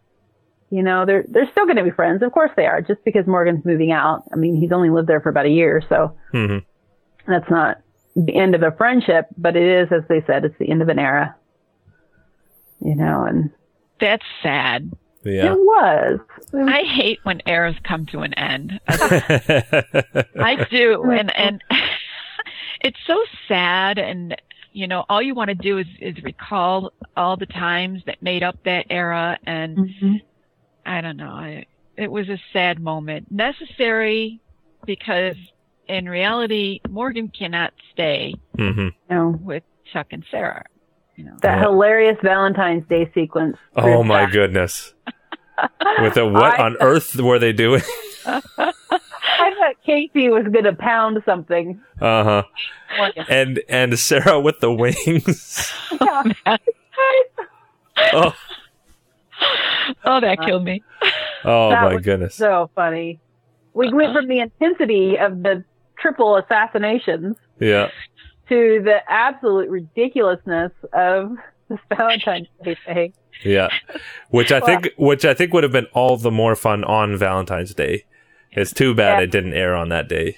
You 0.74 0.82
know, 0.82 1.06
they're 1.06 1.24
they're 1.28 1.48
still 1.52 1.66
going 1.66 1.76
to 1.76 1.84
be 1.84 1.90
friends. 1.92 2.22
Of 2.22 2.32
course 2.32 2.50
they 2.56 2.66
are. 2.66 2.80
Just 2.80 3.04
because 3.04 3.26
Morgan's 3.28 3.64
moving 3.64 3.92
out. 3.92 4.24
I 4.32 4.36
mean, 4.36 4.56
he's 4.60 4.72
only 4.72 4.90
lived 4.90 5.08
there 5.08 5.20
for 5.20 5.28
about 5.28 5.46
a 5.46 5.50
year, 5.50 5.82
so 5.88 6.16
hmm 6.32 6.58
that's 7.28 7.48
not 7.48 7.78
the 8.16 8.34
end 8.34 8.54
of 8.54 8.62
a 8.62 8.72
friendship, 8.72 9.26
but 9.38 9.56
it 9.56 9.62
is, 9.82 9.88
as 9.92 10.02
they 10.08 10.22
said, 10.26 10.44
it's 10.44 10.58
the 10.58 10.68
end 10.70 10.82
of 10.82 10.88
an 10.88 10.98
era. 10.98 11.36
You 12.80 12.96
know, 12.96 13.24
and 13.24 13.50
That's 14.00 14.24
sad. 14.42 14.90
Yeah. 15.24 15.52
it 15.52 15.58
was. 15.58 16.20
It 16.52 16.56
was 16.56 16.68
I 16.68 16.82
hate 16.82 17.20
when 17.22 17.40
eras 17.46 17.76
come 17.84 18.04
to 18.06 18.20
an 18.20 18.34
end. 18.34 18.78
I, 18.88 20.24
I 20.38 20.66
do, 20.70 21.02
and 21.10 21.34
and 21.36 21.62
it's 22.82 22.98
so 23.06 23.16
sad. 23.48 23.98
And 23.98 24.36
you 24.72 24.86
know, 24.88 25.04
all 25.08 25.22
you 25.22 25.34
want 25.34 25.48
to 25.48 25.54
do 25.54 25.78
is 25.78 25.86
is 26.00 26.22
recall 26.24 26.92
all 27.16 27.36
the 27.36 27.46
times 27.46 28.02
that 28.06 28.22
made 28.22 28.42
up 28.42 28.58
that 28.64 28.86
era. 28.90 29.38
And 29.46 29.78
Mhm. 29.78 30.20
I 30.86 31.00
don't 31.00 31.16
know, 31.16 31.30
I, 31.30 31.66
it 31.96 32.10
was 32.10 32.28
a 32.28 32.38
sad 32.52 32.80
moment, 32.80 33.30
necessary 33.30 34.40
because 34.84 35.36
in 35.88 36.08
reality, 36.08 36.80
Morgan 36.88 37.28
cannot 37.28 37.72
stay 37.92 38.34
hmm 38.56 38.78
you 38.88 38.92
know, 39.10 39.38
with 39.42 39.62
Chuck 39.92 40.08
and 40.10 40.24
Sarah. 40.30 40.64
You 41.16 41.24
know, 41.26 41.36
that 41.42 41.58
Yeah. 41.58 41.62
hilarious 41.64 42.16
Valentine's 42.22 42.86
Day 42.88 43.10
sequence. 43.14 43.56
Oh 43.76 44.02
my 44.02 44.22
that. 44.24 44.32
goodness. 44.32 44.94
With 46.02 46.16
a 46.16 46.26
what 46.26 46.58
I- 46.58 46.64
on 46.64 46.76
earth 46.80 47.14
were 47.16 47.38
they 47.38 47.52
doing? 47.52 47.82
I 48.26 48.72
thought 48.88 49.76
Casey 49.86 50.28
was 50.28 50.44
going 50.50 50.64
to 50.64 50.72
pound 50.72 51.22
something. 51.24 51.80
Uh 52.00 52.24
huh. 52.24 52.42
Morgan. 52.96 53.24
And 53.28 53.60
and 53.68 53.98
Sarah 53.98 54.40
with 54.40 54.58
the 54.60 54.72
wings. 54.72 55.72
Yeah. 56.00 56.56
oh, 58.12 58.34
oh, 60.04 60.20
that 60.20 60.38
killed 60.44 60.64
me. 60.64 60.82
oh 61.44 61.70
That 61.70 61.82
my 61.84 61.94
was 61.94 62.02
goodness. 62.04 62.34
so 62.34 62.70
funny. 62.74 63.20
We 63.74 63.92
went 63.92 64.14
from 64.14 64.28
the 64.28 64.40
intensity 64.40 65.18
of 65.18 65.42
the 65.42 65.64
triple 65.98 66.36
assassinations 66.36 67.36
Yeah. 67.60 67.88
to 68.48 68.80
the 68.84 68.98
absolute 69.10 69.68
ridiculousness 69.68 70.72
of 70.92 71.36
this 71.68 71.78
Valentine's 71.96 72.46
Day 72.62 72.76
thing. 72.86 73.12
Yeah. 73.42 73.68
Which 74.30 74.52
I 74.52 74.60
think 74.60 74.90
which 74.96 75.24
I 75.24 75.34
think 75.34 75.52
would 75.52 75.64
have 75.64 75.72
been 75.72 75.86
all 75.92 76.16
the 76.16 76.30
more 76.30 76.54
fun 76.54 76.84
on 76.84 77.16
Valentine's 77.16 77.74
Day. 77.74 78.04
It's 78.52 78.72
too 78.72 78.94
bad 78.94 79.18
Yeah. 79.18 79.24
it 79.24 79.30
didn't 79.32 79.54
air 79.54 79.74
on 79.74 79.88
that 79.88 80.08
day. 80.08 80.36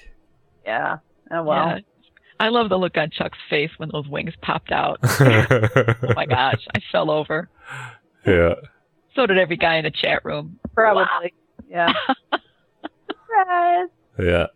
Yeah. 0.65 0.97
Oh 1.31 1.43
well. 1.43 1.67
Yeah. 1.67 1.79
I 2.39 2.49
love 2.49 2.69
the 2.69 2.77
look 2.77 2.97
on 2.97 3.09
Chuck's 3.11 3.37
face 3.49 3.71
when 3.77 3.89
those 3.91 4.07
wings 4.07 4.33
popped 4.41 4.71
out. 4.71 4.99
Oh 5.19 6.13
my 6.15 6.25
gosh, 6.25 6.65
I 6.75 6.79
fell 6.91 7.09
over. 7.11 7.49
yeah. 8.25 8.55
So 9.17 9.25
did 9.25 9.37
every 9.37 9.57
guy 9.57 9.75
in 9.77 9.83
the 9.83 9.91
chat 9.91 10.23
room. 10.23 10.57
Probably. 10.73 11.33
Yeah. 11.69 11.91
Surprise. 13.09 13.89
Yeah. 14.19 14.47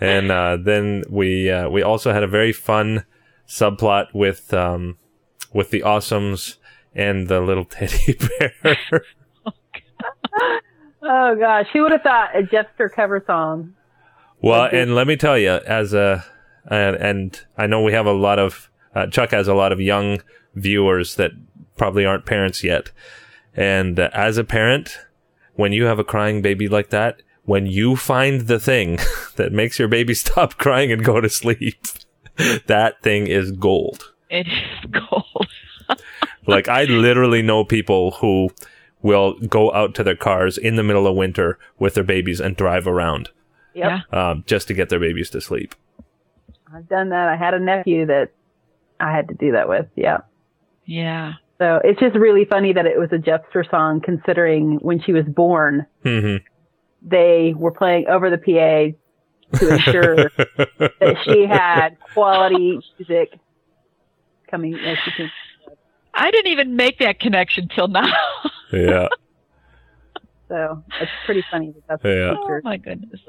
And 0.00 0.30
uh, 0.30 0.58
then 0.60 1.04
we 1.08 1.50
uh, 1.50 1.68
we 1.70 1.82
also 1.82 2.12
had 2.12 2.22
a 2.22 2.26
very 2.26 2.52
fun 2.52 3.04
subplot 3.48 4.08
with 4.12 4.52
um, 4.52 4.98
with 5.54 5.70
the 5.70 5.80
awesomes 5.80 6.56
and 6.94 7.28
the 7.28 7.40
little 7.40 7.64
teddy 7.76 8.18
bear. 8.38 9.02
Oh 11.06 11.36
gosh, 11.38 11.66
who 11.72 11.82
would 11.82 11.92
have 11.92 12.02
thought 12.02 12.34
a 12.34 12.42
Jeffster 12.42 12.90
cover 12.90 13.22
song? 13.26 13.74
well, 14.40 14.64
Okay. 14.66 14.80
and 14.82 14.94
let 14.94 15.06
me 15.06 15.16
tell 15.16 15.36
you, 15.38 15.50
as 15.50 15.92
a 15.92 16.24
and, 16.66 16.96
and 16.96 17.40
I 17.58 17.66
know 17.66 17.82
we 17.82 17.92
have 17.92 18.06
a 18.06 18.12
lot 18.12 18.38
of 18.38 18.70
uh, 18.94 19.06
Chuck 19.08 19.30
has 19.32 19.46
a 19.46 19.54
lot 19.54 19.70
of 19.72 19.80
young 19.80 20.20
viewers 20.54 21.16
that 21.16 21.32
probably 21.76 22.06
aren't 22.06 22.24
parents 22.24 22.64
yet, 22.64 22.90
and 23.54 23.98
uh, 23.98 24.10
as 24.12 24.36
a 24.38 24.44
parent, 24.44 24.98
when 25.54 25.72
you 25.72 25.84
have 25.84 25.98
a 25.98 26.04
crying 26.04 26.42
baby 26.42 26.68
like 26.68 26.90
that, 26.90 27.22
when 27.44 27.66
you 27.66 27.94
find 27.96 28.42
the 28.42 28.58
thing 28.58 28.98
that 29.36 29.52
makes 29.52 29.78
your 29.78 29.88
baby 29.88 30.14
stop 30.24 30.56
crying 30.58 30.90
and 30.92 31.04
go 31.04 31.20
to 31.20 31.28
sleep, 31.28 31.76
that 32.66 33.02
thing 33.02 33.26
is 33.26 33.52
gold. 33.52 34.12
It 34.30 34.46
is 34.48 34.90
gold. 34.90 35.48
Like 36.46 36.68
I 36.68 36.84
literally 36.84 37.40
know 37.42 37.64
people 37.64 38.12
who 38.12 38.50
will 39.02 39.34
go 39.40 39.72
out 39.72 39.94
to 39.94 40.02
their 40.04 40.16
cars 40.16 40.58
in 40.58 40.76
the 40.76 40.82
middle 40.82 41.06
of 41.06 41.14
winter 41.16 41.58
with 41.78 41.94
their 41.94 42.04
babies 42.04 42.40
and 42.40 42.56
drive 42.56 42.86
around 42.86 43.30
Yep. 43.74 44.02
Yeah. 44.12 44.30
um, 44.30 44.44
just 44.46 44.68
to 44.68 44.74
get 44.74 44.88
their 44.88 44.98
babies 45.00 45.30
to 45.30 45.40
sleep. 45.40 45.74
I've 46.74 46.88
done 46.88 47.10
that. 47.10 47.28
I 47.28 47.36
had 47.36 47.54
a 47.54 47.60
nephew 47.60 48.06
that 48.06 48.30
I 49.00 49.10
had 49.14 49.28
to 49.28 49.34
do 49.34 49.52
that 49.52 49.68
with. 49.68 49.86
Yeah. 49.96 50.18
Yeah. 50.86 51.34
So 51.58 51.80
it's 51.84 52.00
just 52.00 52.16
really 52.16 52.44
funny 52.44 52.72
that 52.72 52.86
it 52.86 52.98
was 52.98 53.10
a 53.12 53.16
Jeffster 53.16 53.68
song 53.70 54.00
considering 54.00 54.78
when 54.82 55.00
she 55.00 55.12
was 55.12 55.24
born, 55.24 55.86
hmm 56.02 56.36
they 57.06 57.52
were 57.54 57.70
playing 57.70 58.06
over 58.08 58.30
the 58.30 58.38
PA 58.38 59.58
to 59.58 59.68
ensure 59.68 60.30
that 60.78 61.16
she 61.24 61.44
had 61.44 61.90
quality 62.14 62.80
music 62.98 63.38
coming 64.50 64.74
as 64.74 64.96
she 65.04 65.10
came. 65.10 65.30
I 66.14 66.30
didn't 66.30 66.52
even 66.52 66.76
make 66.76 67.00
that 67.00 67.20
connection 67.20 67.68
till 67.68 67.88
now. 67.88 68.10
yeah. 68.72 69.08
So 70.48 70.82
it's 71.00 71.10
pretty 71.26 71.44
funny 71.50 71.72
that 71.72 72.00
that's 72.02 72.04
Yeah. 72.04 72.36
oh 72.38 72.60
my 72.64 72.76
goodness. 72.76 73.20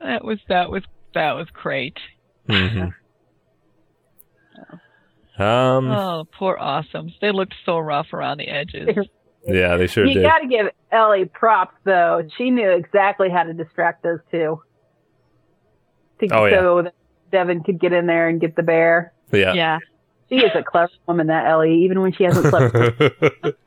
That 0.00 0.24
was 0.24 0.38
that 0.48 0.70
was 0.70 0.84
that 1.14 1.32
was 1.32 1.48
great. 1.52 1.98
hmm 2.46 2.84
Um. 5.38 5.90
Oh, 5.90 6.24
poor 6.38 6.56
awesomes. 6.56 7.12
They 7.20 7.32
looked 7.32 7.54
so 7.66 7.78
rough 7.78 8.12
around 8.12 8.38
the 8.38 8.48
edges. 8.48 8.96
Yeah, 9.46 9.76
they 9.76 9.88
sure 9.88 10.06
You 10.06 10.14
did. 10.14 10.22
got 10.22 10.38
to 10.38 10.46
give 10.46 10.68
Ellie 10.90 11.26
props 11.26 11.74
though. 11.84 12.26
She 12.38 12.48
knew 12.48 12.70
exactly 12.70 13.28
how 13.28 13.42
to 13.42 13.52
distract 13.52 14.02
those 14.02 14.20
two. 14.30 14.62
To, 16.20 16.28
Oh, 16.32 16.46
yeah. 16.46 16.60
So 16.60 16.82
that 16.84 16.94
Devon 17.30 17.62
could 17.62 17.78
get 17.78 17.92
in 17.92 18.06
there 18.06 18.26
and 18.26 18.40
get 18.40 18.56
the 18.56 18.62
bear. 18.62 19.12
Yeah. 19.32 19.52
Yeah. 19.52 19.78
She 20.30 20.36
is 20.36 20.50
a 20.54 20.62
clever 20.62 20.92
woman, 21.06 21.26
that 21.26 21.44
Ellie, 21.46 21.84
even 21.84 22.00
when 22.00 22.14
she 22.14 22.24
hasn't 22.24 22.46
slept. 22.46 22.74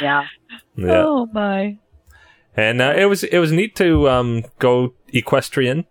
yeah. 0.00 0.24
yeah. 0.76 1.04
Oh 1.04 1.28
my. 1.32 1.76
And 2.56 2.80
uh, 2.80 2.94
it 2.96 3.06
was 3.06 3.24
it 3.24 3.38
was 3.38 3.52
neat 3.52 3.76
to 3.76 4.08
um, 4.08 4.44
go 4.58 4.94
equestrian. 5.12 5.84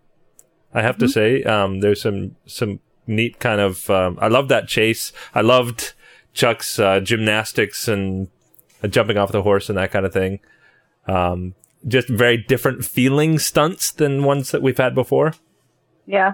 I 0.74 0.82
have 0.82 0.98
to 0.98 1.08
say, 1.08 1.44
um, 1.44 1.82
there's 1.82 2.02
some 2.02 2.36
some 2.48 2.80
neat 3.08 3.40
kind 3.40 3.60
of. 3.62 3.90
Um, 3.90 4.18
I 4.22 4.28
love 4.28 4.48
that 4.50 4.68
chase. 4.68 5.12
I 5.34 5.42
loved 5.42 5.94
Chuck's 6.34 6.80
uh, 6.80 7.00
gymnastics 7.00 7.88
and 7.88 8.30
uh, 8.84 8.88
jumping 8.88 9.18
off 9.18 9.32
the 9.32 9.42
horse 9.44 9.70
and 9.70 9.78
that 9.78 9.92
kind 9.92 10.06
of 10.06 10.14
thing. 10.14 10.40
Um, 11.08 11.56
just 11.88 12.08
very 12.08 12.38
different 12.38 12.86
feeling 12.86 13.40
stunts 13.40 13.92
than 13.92 14.24
ones 14.24 14.52
that 14.52 14.62
we've 14.62 14.78
had 14.78 14.96
before. 14.96 15.34
Yeah. 16.06 16.34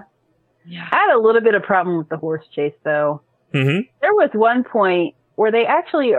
Yeah. 0.66 0.86
I 0.90 0.96
had 0.96 1.16
a 1.16 1.20
little 1.20 1.40
bit 1.40 1.54
of 1.54 1.62
problem 1.62 1.98
with 1.98 2.08
the 2.08 2.16
horse 2.16 2.44
chase 2.54 2.74
though. 2.84 3.22
hmm 3.52 3.80
There 4.00 4.14
was 4.14 4.30
one 4.32 4.62
point 4.64 5.14
where 5.34 5.50
they 5.50 5.66
actually 5.66 6.12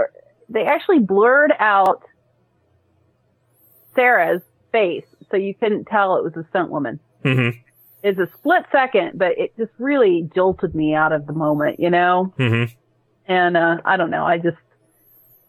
they 0.49 0.63
actually 0.65 0.99
blurred 0.99 1.53
out 1.59 2.01
Sarah's 3.95 4.41
face, 4.71 5.05
so 5.29 5.37
you 5.37 5.53
couldn't 5.53 5.85
tell 5.85 6.17
it 6.17 6.23
was 6.23 6.35
a 6.35 6.47
stunt 6.49 6.71
woman. 6.71 6.99
hmm 7.23 7.49
It's 8.03 8.19
a 8.19 8.27
split 8.37 8.63
second, 8.71 9.11
but 9.19 9.37
it 9.37 9.55
just 9.57 9.71
really 9.77 10.29
jolted 10.33 10.73
me 10.73 10.95
out 10.95 11.11
of 11.11 11.27
the 11.27 11.33
moment, 11.33 11.79
you 11.79 11.89
know. 11.89 12.33
hmm 12.37 12.63
And 13.27 13.55
uh, 13.57 13.77
I 13.85 13.97
don't 13.97 14.09
know. 14.09 14.25
I 14.25 14.37
just 14.37 14.57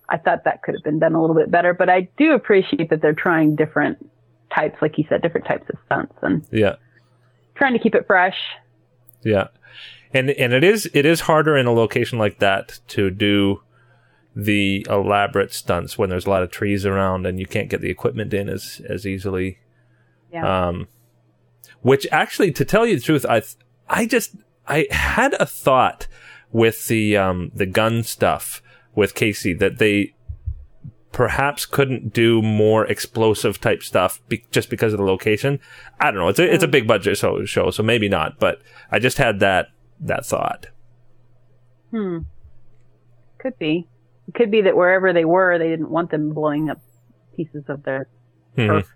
I 0.08 0.18
thought 0.18 0.44
that 0.44 0.62
could 0.62 0.74
have 0.74 0.84
been 0.84 0.98
done 0.98 1.14
a 1.14 1.20
little 1.20 1.36
bit 1.36 1.50
better, 1.50 1.72
but 1.72 1.88
I 1.88 2.08
do 2.18 2.32
appreciate 2.32 2.90
that 2.90 3.00
they're 3.00 3.14
trying 3.14 3.56
different 3.56 3.98
types, 4.54 4.76
like 4.82 4.98
you 4.98 5.04
said, 5.08 5.22
different 5.22 5.46
types 5.46 5.64
of 5.70 5.76
stunts 5.86 6.12
and 6.20 6.44
Yeah. 6.50 6.76
trying 7.54 7.72
to 7.72 7.78
keep 7.78 7.94
it 7.94 8.06
fresh. 8.06 8.36
Yeah. 9.24 9.48
And 10.12 10.28
and 10.30 10.52
it 10.52 10.62
is 10.64 10.90
it 10.92 11.06
is 11.06 11.20
harder 11.22 11.56
in 11.56 11.64
a 11.66 11.72
location 11.72 12.18
like 12.18 12.38
that 12.40 12.80
to 12.88 13.08
do 13.10 13.62
the 14.36 14.86
elaborate 14.90 15.52
stunts 15.54 15.96
when 15.96 16.10
there's 16.10 16.26
a 16.26 16.30
lot 16.30 16.42
of 16.42 16.50
trees 16.50 16.84
around 16.84 17.26
and 17.26 17.38
you 17.40 17.46
can't 17.46 17.70
get 17.70 17.80
the 17.80 17.88
equipment 17.90 18.34
in 18.34 18.50
as 18.50 18.82
as 18.86 19.06
easily. 19.06 19.58
Yeah. 20.30 20.66
Um 20.68 20.88
which 21.82 22.06
actually 22.10 22.50
to 22.52 22.64
tell 22.64 22.86
you 22.86 22.96
the 22.96 23.02
truth 23.02 23.24
I 23.28 23.40
th- 23.40 23.56
I 23.88 24.06
just 24.06 24.34
I 24.66 24.86
had 24.90 25.34
a 25.34 25.46
thought 25.46 26.06
with 26.50 26.86
the 26.88 27.16
um, 27.16 27.50
the 27.54 27.66
gun 27.66 28.02
stuff 28.02 28.62
with 28.94 29.14
Casey 29.14 29.52
that 29.54 29.78
they 29.78 30.14
perhaps 31.12 31.66
couldn't 31.66 32.12
do 32.14 32.40
more 32.40 32.86
explosive 32.86 33.60
type 33.60 33.82
stuff 33.82 34.20
be- 34.28 34.46
just 34.50 34.70
because 34.70 34.92
of 34.94 34.98
the 34.98 35.04
location. 35.04 35.60
I 36.00 36.10
don't 36.10 36.20
know. 36.20 36.28
It's 36.28 36.38
a 36.38 36.52
it's 36.54 36.64
a 36.64 36.68
big 36.68 36.86
budget 36.86 37.18
so, 37.18 37.44
show, 37.44 37.70
so 37.70 37.82
maybe 37.82 38.08
not. 38.08 38.38
But 38.38 38.62
I 38.90 38.98
just 38.98 39.18
had 39.18 39.40
that 39.40 39.68
that 40.00 40.24
thought. 40.24 40.68
Hmm. 41.90 42.18
Could 43.38 43.58
be. 43.58 43.88
It 44.28 44.34
could 44.34 44.50
be 44.50 44.62
that 44.62 44.76
wherever 44.76 45.12
they 45.12 45.24
were, 45.24 45.58
they 45.58 45.68
didn't 45.68 45.90
want 45.90 46.10
them 46.10 46.32
blowing 46.32 46.70
up 46.70 46.80
pieces 47.36 47.64
of 47.68 47.82
their 47.82 48.08
Mhm. 48.56 48.70
Earth. 48.70 48.88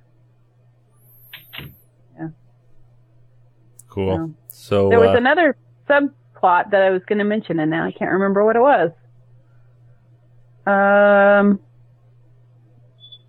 Cool. 3.97 4.15
Yeah. 4.15 4.27
So 4.49 4.91
There 4.91 5.01
was 5.01 5.09
uh, 5.09 5.17
another 5.17 5.57
subplot 5.89 6.71
that 6.71 6.83
I 6.83 6.91
was 6.91 7.01
going 7.09 7.19
to 7.19 7.25
mention, 7.25 7.59
and 7.59 7.71
now 7.71 7.85
I 7.87 7.93
can't 7.93 8.13
remember 8.13 8.45
what 8.45 8.55
it 8.57 8.61
was. 8.61 8.91
Um. 10.67 11.61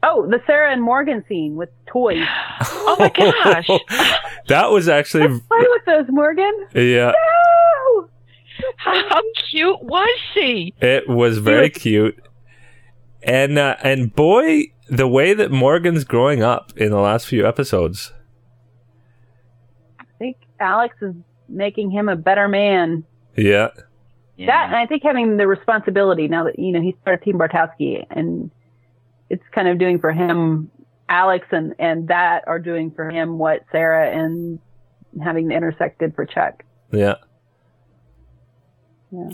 Oh, 0.03 0.27
the 0.29 0.41
Sarah 0.45 0.71
and 0.73 0.83
Morgan 0.83 1.23
scene 1.29 1.55
with 1.55 1.69
toys. 1.87 2.25
Oh 2.61 2.95
my 2.99 3.09
gosh. 3.09 3.67
that 4.47 4.69
was 4.69 4.87
actually 4.89 5.27
Play 5.27 5.39
with 5.69 5.85
those, 5.85 6.05
Morgan. 6.09 6.53
yeah. 6.75 7.13
No! 7.13 8.09
How 8.77 9.21
cute 9.49 9.81
was 9.83 10.19
she? 10.33 10.73
It 10.81 11.07
was 11.07 11.37
very 11.37 11.69
cute, 11.69 12.19
and 13.23 13.57
uh, 13.57 13.75
and 13.83 14.13
boy, 14.13 14.63
the 14.89 15.07
way 15.07 15.33
that 15.33 15.51
Morgan's 15.51 16.03
growing 16.03 16.41
up 16.43 16.75
in 16.77 16.91
the 16.91 16.99
last 16.99 17.27
few 17.27 17.47
episodes. 17.47 18.11
I 20.57 20.59
think 20.59 20.69
Alex 20.69 20.95
is 21.01 21.15
making 21.49 21.91
him 21.91 22.09
a 22.09 22.15
better 22.15 22.47
man. 22.47 23.03
Yeah, 23.35 23.69
That, 24.37 24.67
and 24.67 24.75
I 24.75 24.85
think 24.85 25.03
having 25.03 25.37
the 25.37 25.47
responsibility 25.47 26.27
now 26.27 26.43
that, 26.45 26.57
you 26.59 26.71
know, 26.71 26.81
he's 26.81 26.95
part 27.05 27.19
of 27.19 27.23
Team 27.23 27.37
Bartowski 27.37 28.05
and 28.09 28.51
it's 29.29 29.43
kind 29.53 29.67
of 29.67 29.77
doing 29.77 29.99
for 29.99 30.11
him, 30.11 30.71
Alex 31.09 31.47
and, 31.51 31.73
and 31.79 32.07
that 32.07 32.43
are 32.47 32.59
doing 32.59 32.91
for 32.91 33.09
him 33.09 33.37
what 33.37 33.63
Sarah 33.71 34.09
and 34.09 34.59
having 35.23 35.47
the 35.47 35.55
intersect 35.55 35.99
did 35.99 36.15
for 36.15 36.25
Chuck. 36.25 36.63
yeah, 36.91 37.15
Yeah. 39.11 39.29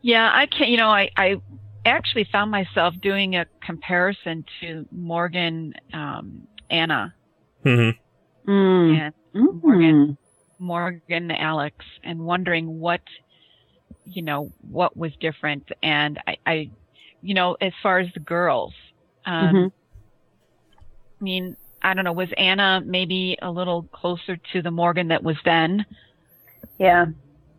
Yeah, 0.00 0.30
I 0.32 0.46
can't, 0.46 0.70
You 0.70 0.76
know, 0.76 0.88
I 0.88 1.10
I 1.16 1.40
actually 1.84 2.24
found 2.30 2.50
myself 2.50 2.94
doing 3.00 3.34
a 3.34 3.46
comparison 3.64 4.44
to 4.60 4.86
Morgan, 4.92 5.74
um, 5.92 6.46
Anna, 6.70 7.14
hmm 7.64 7.90
Mm. 8.46 8.98
and 9.00 9.14
Mm. 9.34 9.62
Morgan. 9.62 10.18
Morgan, 10.58 11.30
Alex, 11.30 11.76
and 12.02 12.20
wondering 12.20 12.80
what, 12.80 13.00
you 14.04 14.22
know, 14.22 14.50
what 14.70 14.96
was 14.96 15.12
different. 15.20 15.68
And 15.82 16.18
I, 16.26 16.36
I 16.46 16.70
you 17.22 17.34
know, 17.34 17.56
as 17.60 17.72
far 17.82 17.98
as 17.98 18.08
the 18.14 18.20
girls, 18.20 18.72
um, 19.26 19.54
Mhm. 19.54 19.72
I 21.20 21.24
mean, 21.24 21.56
I 21.82 21.94
don't 21.94 22.04
know, 22.04 22.12
was 22.12 22.28
Anna 22.36 22.80
maybe 22.84 23.36
a 23.42 23.50
little 23.50 23.82
closer 23.92 24.36
to 24.52 24.62
the 24.62 24.70
Morgan 24.70 25.08
that 25.08 25.22
was 25.22 25.36
then? 25.44 25.84
Yeah. 26.78 27.06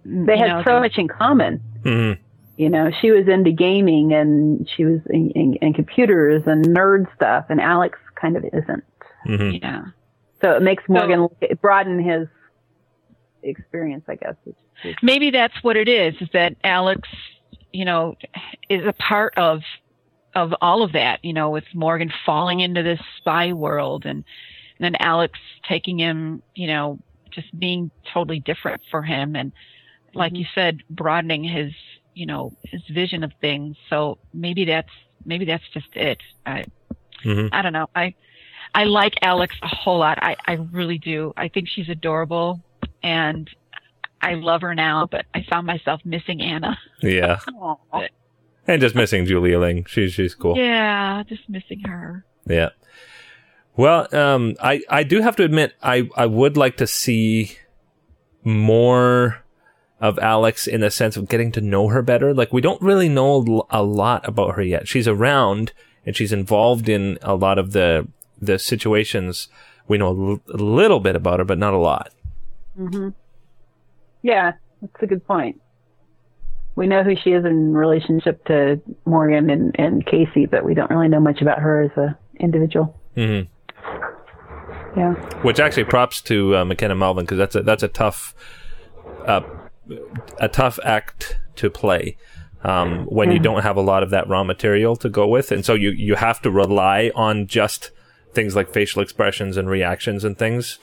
They 0.05 0.35
You 0.35 0.39
had 0.39 0.47
know, 0.47 0.63
so 0.65 0.73
the- 0.75 0.79
much 0.81 0.97
in 0.97 1.07
common. 1.07 1.57
hmm 1.83 2.13
You 2.57 2.69
know, 2.69 2.89
she 3.01 3.11
was 3.11 3.27
into 3.27 3.51
gaming 3.51 4.13
and 4.13 4.69
she 4.75 4.85
was 4.85 4.99
in, 5.09 5.31
in, 5.31 5.53
in 5.55 5.73
computers 5.73 6.43
and 6.45 6.65
nerd 6.67 7.13
stuff 7.15 7.45
and 7.49 7.59
Alex 7.61 7.97
kind 8.15 8.35
of 8.37 8.45
isn't. 8.45 8.83
hmm 9.25 9.51
Yeah. 9.61 9.85
So 10.41 10.51
it 10.55 10.61
makes 10.61 10.83
Morgan 10.87 11.27
broaden 11.61 11.99
his 12.01 12.27
experience, 13.43 14.05
I 14.07 14.15
guess. 14.15 14.35
Which, 14.43 14.55
which, 14.83 14.97
maybe 15.01 15.31
that's 15.31 15.53
what 15.61 15.77
it 15.77 15.87
is 15.87 16.15
is 16.21 16.29
that 16.33 16.55
alex 16.63 17.07
you 17.71 17.85
know 17.85 18.15
is 18.69 18.85
a 18.85 18.93
part 18.93 19.37
of 19.37 19.61
of 20.35 20.53
all 20.61 20.83
of 20.83 20.93
that 20.93 21.23
you 21.23 21.33
know 21.33 21.49
with 21.49 21.65
morgan 21.73 22.11
falling 22.25 22.59
into 22.59 22.83
this 22.83 22.99
spy 23.17 23.53
world 23.53 24.05
and, 24.05 24.23
and 24.77 24.79
then 24.79 24.95
alex 24.95 25.37
taking 25.67 25.99
him 25.99 26.41
you 26.55 26.67
know 26.67 26.99
just 27.31 27.47
being 27.59 27.91
totally 28.13 28.39
different 28.39 28.81
for 28.89 29.01
him 29.01 29.35
and 29.35 29.51
like 30.13 30.35
you 30.35 30.45
said 30.55 30.79
broadening 30.89 31.43
his 31.43 31.73
you 32.19 32.25
know 32.25 32.51
his 32.63 32.81
vision 32.91 33.23
of 33.23 33.31
things. 33.39 33.77
So 33.89 34.17
maybe 34.33 34.65
that's 34.65 34.89
maybe 35.25 35.45
that's 35.45 35.63
just 35.73 35.87
it. 35.95 36.19
I 36.45 36.65
hmm 37.23 37.47
i 37.51 37.61
don't 37.61 37.73
know. 37.73 37.89
I 37.95 38.13
i 38.75 38.83
like 38.83 39.13
alex 39.21 39.55
a 39.61 39.67
whole 39.67 39.99
lot. 39.99 40.19
I 40.21 40.35
i 40.45 40.53
really 40.71 40.97
do. 40.97 41.33
I 41.37 41.47
think 41.47 41.69
she's 41.69 41.89
adorable 41.89 42.61
and 43.03 43.49
I 44.21 44.33
love 44.35 44.61
her 44.61 44.75
now, 44.75 45.07
but 45.09 45.25
I 45.33 45.45
found 45.49 45.65
myself 45.67 46.01
missing 46.03 46.41
Anna. 46.41 46.77
yeah, 47.01 47.39
and 48.67 48.81
just 48.81 48.95
missing 48.95 49.25
Julia 49.25 49.59
Ling. 49.59 49.85
She's 49.85 50.13
she's 50.13 50.35
cool. 50.35 50.57
Yeah, 50.57 51.23
just 51.27 51.47
missing 51.49 51.81
her. 51.85 52.25
Yeah. 52.47 52.69
Well, 53.77 54.13
um, 54.13 54.55
I, 54.61 54.81
I 54.89 55.03
do 55.03 55.21
have 55.21 55.37
to 55.37 55.43
admit, 55.45 55.73
I, 55.81 56.09
I 56.13 56.25
would 56.25 56.57
like 56.57 56.75
to 56.77 56.87
see 56.87 57.57
more 58.43 59.43
of 60.01 60.17
Alex 60.19 60.67
in 60.67 60.81
the 60.81 60.91
sense 60.91 61.17
of 61.17 61.29
getting 61.29 61.51
to 61.53 61.61
know 61.61 61.87
her 61.89 62.01
better. 62.01 62.33
Like, 62.33 62.51
we 62.53 62.61
don't 62.61 62.81
really 62.81 63.09
know 63.09 63.65
a 63.69 63.83
lot 63.83 64.27
about 64.27 64.55
her 64.55 64.61
yet. 64.61 64.87
She's 64.87 65.07
around 65.07 65.71
and 66.05 66.15
she's 66.15 66.33
involved 66.33 66.89
in 66.89 67.17
a 67.21 67.35
lot 67.35 67.57
of 67.57 67.71
the, 67.71 68.07
the 68.41 68.59
situations. 68.59 69.47
We 69.87 69.97
know 69.97 70.07
a 70.07 70.31
l- 70.31 70.41
a 70.53 70.57
little 70.57 70.99
bit 70.99 71.15
about 71.15 71.39
her, 71.39 71.45
but 71.45 71.57
not 71.57 71.73
a 71.73 71.77
lot. 71.77 72.11
Hmm 72.79 73.09
Yeah, 74.21 74.53
that's 74.81 75.03
a 75.03 75.07
good 75.07 75.25
point. 75.25 75.61
We 76.75 76.87
know 76.87 77.03
who 77.03 77.15
she 77.21 77.31
is 77.31 77.43
in 77.43 77.73
relationship 77.73 78.45
to 78.45 78.81
Morgan 79.05 79.49
and, 79.49 79.75
and 79.77 80.05
Casey, 80.05 80.45
but 80.45 80.63
we 80.63 80.73
don't 80.73 80.89
really 80.89 81.09
know 81.09 81.19
much 81.19 81.41
about 81.41 81.59
her 81.59 81.83
as 81.83 81.91
a 81.97 82.17
individual. 82.39 82.97
hmm 83.15 83.41
Yeah. 84.95 85.13
Which 85.41 85.59
actually 85.59 85.83
props 85.85 86.21
to 86.21 86.55
uh, 86.55 86.63
Mekenna 86.63 86.97
Melvin 86.97 87.25
because 87.25 87.37
that's 87.37 87.55
a 87.55 87.63
that's 87.63 87.83
a 87.83 87.89
tough, 87.89 88.33
uh, 89.25 89.41
a 90.39 90.47
tough 90.47 90.79
act 90.85 91.37
to 91.57 91.69
play 91.69 92.15
um, 92.63 93.05
when 93.05 93.31
you 93.31 93.39
don't 93.39 93.63
have 93.63 93.75
a 93.75 93.81
lot 93.81 94.03
of 94.03 94.09
that 94.11 94.27
raw 94.29 94.43
material 94.43 94.95
to 94.97 95.09
go 95.09 95.27
with, 95.27 95.51
and 95.51 95.65
so 95.65 95.73
you 95.73 95.89
you 95.91 96.15
have 96.15 96.41
to 96.43 96.51
rely 96.51 97.11
on 97.15 97.47
just 97.47 97.91
things 98.33 98.55
like 98.55 98.69
facial 98.71 99.01
expressions 99.01 99.57
and 99.57 99.69
reactions 99.69 100.23
and 100.23 100.37
things. 100.37 100.79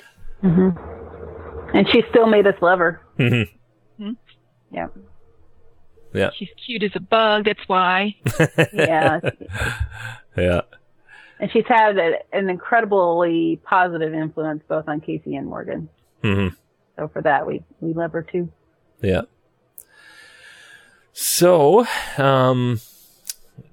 And 1.76 1.86
she 1.90 2.02
still 2.10 2.26
made 2.26 2.46
us 2.46 2.54
love 2.62 2.78
her. 2.78 3.00
Mhm. 3.18 3.48
Yeah. 4.70 4.88
Yeah, 6.14 6.30
She's 6.38 6.48
cute 6.64 6.82
as 6.82 6.92
a 6.94 7.00
bug, 7.00 7.44
that's 7.44 7.60
why. 7.68 8.16
Yeah. 8.72 9.20
yeah, 10.36 10.60
and 11.38 11.50
she's 11.52 11.66
had 11.68 11.98
a, 11.98 12.12
an 12.32 12.48
incredibly 12.48 13.60
positive 13.64 14.14
influence 14.14 14.62
both 14.66 14.88
on 14.88 15.00
Casey 15.02 15.36
and 15.36 15.46
Morgan. 15.46 15.88
hmm 16.22 16.48
So 16.96 17.08
for 17.08 17.20
that, 17.22 17.46
we, 17.46 17.62
we 17.80 17.92
love 17.92 18.12
her 18.12 18.22
too. 18.22 18.50
yeah. 19.02 19.22
So, 21.12 21.86
um, 22.18 22.80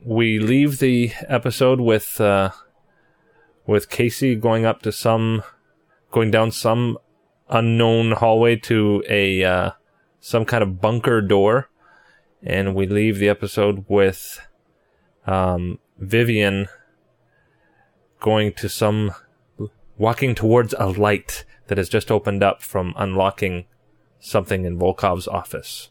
we 0.04 0.39
leave 0.39 0.80
the 0.80 1.12
episode 1.28 1.80
with 1.80 2.20
uh, 2.22 2.52
with 3.66 3.89
Casey 3.89 4.36
going 4.36 4.66
up 4.66 4.82
to 4.84 4.92
some, 4.92 5.44
going 6.12 6.32
down 6.32 6.52
some 6.52 6.98
unknown 7.49 8.12
hallway 8.13 8.56
to 8.56 9.03
a 9.10 9.43
uh, 9.43 9.71
some 10.19 10.45
kind 10.45 10.63
of 10.63 10.82
bunker 10.82 11.21
door, 11.21 11.69
and 12.41 12.75
we 12.75 12.88
leave 12.88 13.17
the 13.17 13.29
episode 13.29 13.86
with 13.88 14.39
um, 15.25 15.79
Vivian 15.97 16.67
going 18.19 18.53
to 18.53 18.69
some 18.69 19.13
walking 19.97 20.34
towards 20.34 20.73
a 20.77 20.88
light 20.88 21.45
that 21.67 21.77
has 21.77 21.89
just 21.89 22.12
opened 22.12 22.43
up 22.43 22.62
from 22.62 22.93
unlocking 22.97 23.65
something 24.19 24.65
in 24.65 24.79
Volkoff's 24.79 25.27
office, 25.27 25.89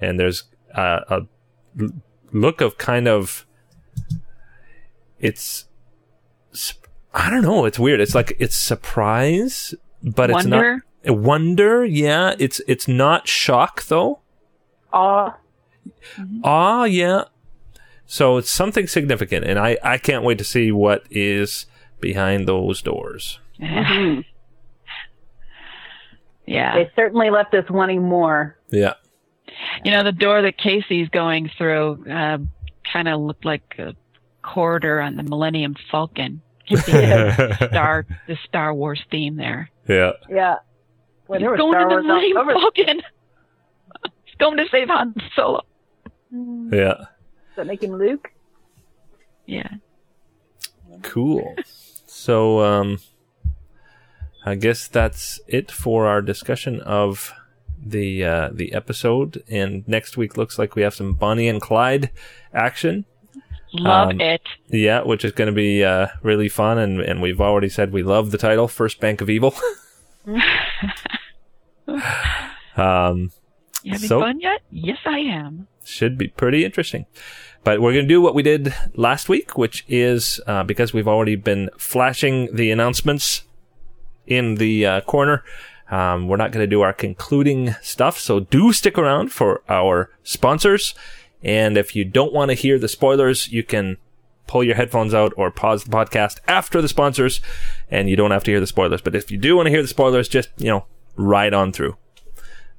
and 0.00 0.18
there's 0.18 0.44
uh, 0.74 1.00
a 1.08 1.22
look 2.32 2.60
of 2.60 2.78
kind 2.78 3.06
of 3.06 3.46
it's 5.18 5.66
I 7.14 7.30
don't 7.30 7.42
know. 7.42 7.64
It's 7.66 7.78
weird. 7.78 8.00
It's 8.00 8.14
like 8.14 8.34
it's 8.38 8.56
surprise, 8.56 9.74
but 10.02 10.30
it's 10.30 10.44
Wonder? 10.44 10.82
not 11.04 11.16
wonder. 11.16 11.84
Yeah, 11.84 12.34
it's 12.38 12.60
it's 12.68 12.86
not 12.88 13.26
shock 13.28 13.84
though. 13.84 14.20
Aw. 14.92 15.36
Ah, 16.44 16.84
yeah. 16.84 17.24
So 18.06 18.36
it's 18.36 18.50
something 18.50 18.86
significant, 18.86 19.44
and 19.46 19.58
I 19.58 19.78
I 19.82 19.98
can't 19.98 20.24
wait 20.24 20.38
to 20.38 20.44
see 20.44 20.70
what 20.72 21.04
is 21.10 21.66
behind 22.00 22.46
those 22.46 22.82
doors. 22.82 23.38
Mhm. 23.60 24.24
Yeah. 26.46 26.74
They 26.74 26.90
certainly 26.96 27.30
left 27.30 27.54
us 27.54 27.64
wanting 27.70 28.02
more. 28.02 28.58
Yeah. 28.70 28.94
You 29.84 29.92
know, 29.92 30.02
the 30.02 30.12
door 30.12 30.42
that 30.42 30.58
Casey's 30.58 31.08
going 31.08 31.50
through 31.56 32.04
uh, 32.10 32.38
kind 32.92 33.08
of 33.08 33.20
looked 33.20 33.44
like 33.44 33.76
a 33.78 33.94
corridor 34.42 35.00
on 35.00 35.16
the 35.16 35.22
Millennium 35.22 35.76
Falcon. 35.90 36.42
the 36.68 37.56
Star, 37.70 38.06
the 38.26 38.36
Star 38.48 38.74
Wars 38.74 39.00
theme 39.10 39.36
there. 39.36 39.70
Yeah. 39.88 40.12
Yeah. 40.28 40.56
Well, 41.28 41.40
there 41.40 41.50
was 41.50 41.58
going 41.58 41.72
Star 41.72 41.82
to 41.82 41.88
the 41.88 41.94
Wars 41.94 42.04
all 42.04 42.08
Millennium 42.08 42.36
over. 42.38 42.52
Falcon. 42.52 43.02
He's 44.24 44.34
going 44.38 44.56
to 44.58 44.66
save 44.70 44.88
Han 44.88 45.14
Solo. 45.34 45.62
Yeah. 46.30 46.94
Does 46.94 47.56
that 47.56 47.66
make 47.66 47.82
him 47.82 47.96
Luke? 47.96 48.30
Yeah. 49.46 49.68
Cool. 51.02 51.56
So, 52.06 52.60
um, 52.60 52.98
I 54.44 54.54
guess 54.54 54.88
that's 54.88 55.40
it 55.46 55.70
for 55.70 56.06
our 56.06 56.22
discussion 56.22 56.80
of 56.80 57.32
the 57.84 58.24
uh, 58.24 58.50
the 58.52 58.72
episode. 58.72 59.42
And 59.48 59.86
next 59.88 60.16
week 60.16 60.36
looks 60.36 60.58
like 60.58 60.74
we 60.74 60.82
have 60.82 60.94
some 60.94 61.14
Bonnie 61.14 61.48
and 61.48 61.60
Clyde 61.60 62.10
action. 62.54 63.04
Love 63.74 64.10
Um, 64.10 64.20
it. 64.20 64.42
Yeah, 64.68 65.02
which 65.02 65.24
is 65.24 65.32
going 65.32 65.46
to 65.46 65.52
be 65.54 65.82
uh, 65.84 66.08
really 66.22 66.48
fun. 66.48 66.78
And, 66.78 67.00
and 67.00 67.22
we've 67.22 67.40
already 67.40 67.68
said 67.68 67.92
we 67.92 68.02
love 68.02 68.30
the 68.30 68.38
title, 68.38 68.68
First 68.68 69.00
Bank 69.00 69.20
of 69.20 69.30
Evil. 69.30 69.54
um, 72.76 73.32
You 73.84 73.92
having 73.94 74.08
so- 74.08 74.20
fun 74.20 74.40
yet? 74.40 74.60
Yes, 74.70 74.98
I 75.04 75.18
am. 75.18 75.66
should 75.84 76.16
be 76.16 76.28
pretty 76.28 76.64
interesting. 76.64 77.06
But 77.64 77.80
we're 77.80 77.92
going 77.92 78.04
to 78.04 78.08
do 78.08 78.20
what 78.20 78.34
we 78.34 78.42
did 78.42 78.72
last 78.94 79.28
week, 79.28 79.56
which 79.58 79.84
is 79.88 80.40
uh, 80.46 80.62
because 80.64 80.92
we've 80.92 81.08
already 81.08 81.34
been 81.36 81.68
flashing 81.78 82.54
the 82.54 82.70
announcements 82.70 83.42
in 84.26 84.56
the 84.56 84.86
uh, 84.86 85.00
corner. 85.02 85.42
Um, 85.90 86.26
we're 86.28 86.36
not 86.36 86.52
going 86.52 86.62
to 86.62 86.70
do 86.70 86.80
our 86.82 86.92
concluding 86.92 87.72
stuff, 87.82 88.18
so 88.18 88.40
do 88.40 88.72
stick 88.72 88.96
around 88.98 89.32
for 89.32 89.62
our 89.68 90.10
sponsors. 90.22 90.94
And 91.42 91.76
if 91.76 91.96
you 91.96 92.04
don't 92.04 92.32
want 92.32 92.50
to 92.50 92.54
hear 92.54 92.78
the 92.78 92.88
spoilers, 92.88 93.50
you 93.50 93.62
can 93.62 93.96
pull 94.46 94.62
your 94.62 94.74
headphones 94.74 95.14
out 95.14 95.32
or 95.36 95.50
pause 95.50 95.84
the 95.84 95.90
podcast 95.90 96.38
after 96.46 96.82
the 96.82 96.88
sponsors, 96.88 97.40
and 97.90 98.08
you 98.08 98.16
don't 98.16 98.30
have 98.30 98.44
to 98.44 98.50
hear 98.50 98.60
the 98.60 98.66
spoilers. 98.66 99.00
But 99.00 99.14
if 99.14 99.30
you 99.30 99.38
do 99.38 99.56
want 99.56 99.66
to 99.66 99.70
hear 99.70 99.82
the 99.82 99.88
spoilers, 99.88 100.28
just 100.28 100.50
you 100.58 100.68
know, 100.68 100.86
ride 101.16 101.54
on 101.54 101.72
through. 101.72 101.96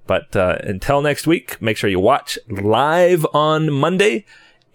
But 0.06 0.36
uh, 0.36 0.58
until 0.62 1.02
next 1.02 1.28
week, 1.28 1.62
make 1.62 1.78
sure 1.78 1.90
you 1.90 2.00
watch 2.00 2.38
live 2.50 3.26
on 3.34 3.72
Monday. 3.72 4.26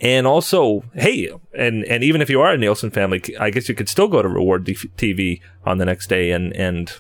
And 0.01 0.29
also, 0.29 0.85
hey, 0.95 1.29
and, 1.53 1.85
and 1.85 2.05
even 2.05 2.23
if 2.23 2.31
you 2.31 2.41
are 2.41 2.53
a 2.53 2.57
Nielsen 2.57 2.91
family, 2.91 3.21
I 3.39 3.51
guess 3.51 3.69
you 3.69 3.75
could 3.75 3.89
still 3.89 4.07
go 4.07 4.23
to 4.23 4.29
Reward 4.29 4.65
TV 4.65 5.41
on 5.67 5.79
the 5.79 5.85
next 5.85 6.07
day 6.09 6.31
and, 6.31 6.55
and 6.55 6.93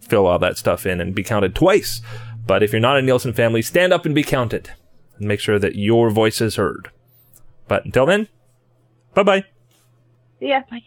fill 0.00 0.26
all 0.26 0.38
that 0.38 0.56
stuff 0.56 0.86
in 0.86 1.02
and 1.02 1.14
be 1.14 1.22
counted 1.22 1.54
twice. 1.54 2.00
But 2.46 2.62
if 2.62 2.72
you're 2.72 2.80
not 2.80 2.96
a 2.96 3.02
Nielsen 3.02 3.34
family, 3.34 3.60
stand 3.60 3.92
up 3.92 4.06
and 4.06 4.14
be 4.14 4.22
counted 4.22 4.70
and 5.20 5.28
make 5.28 5.38
sure 5.38 5.60
that 5.60 5.76
your 5.76 6.10
voice 6.10 6.40
is 6.40 6.56
heard. 6.56 6.90
But 7.68 7.84
until 7.84 8.06
then, 8.06 8.28
bye 9.14 9.22
bye. 9.22 9.44
Yeah. 10.40 10.62
Bye. 10.68 10.80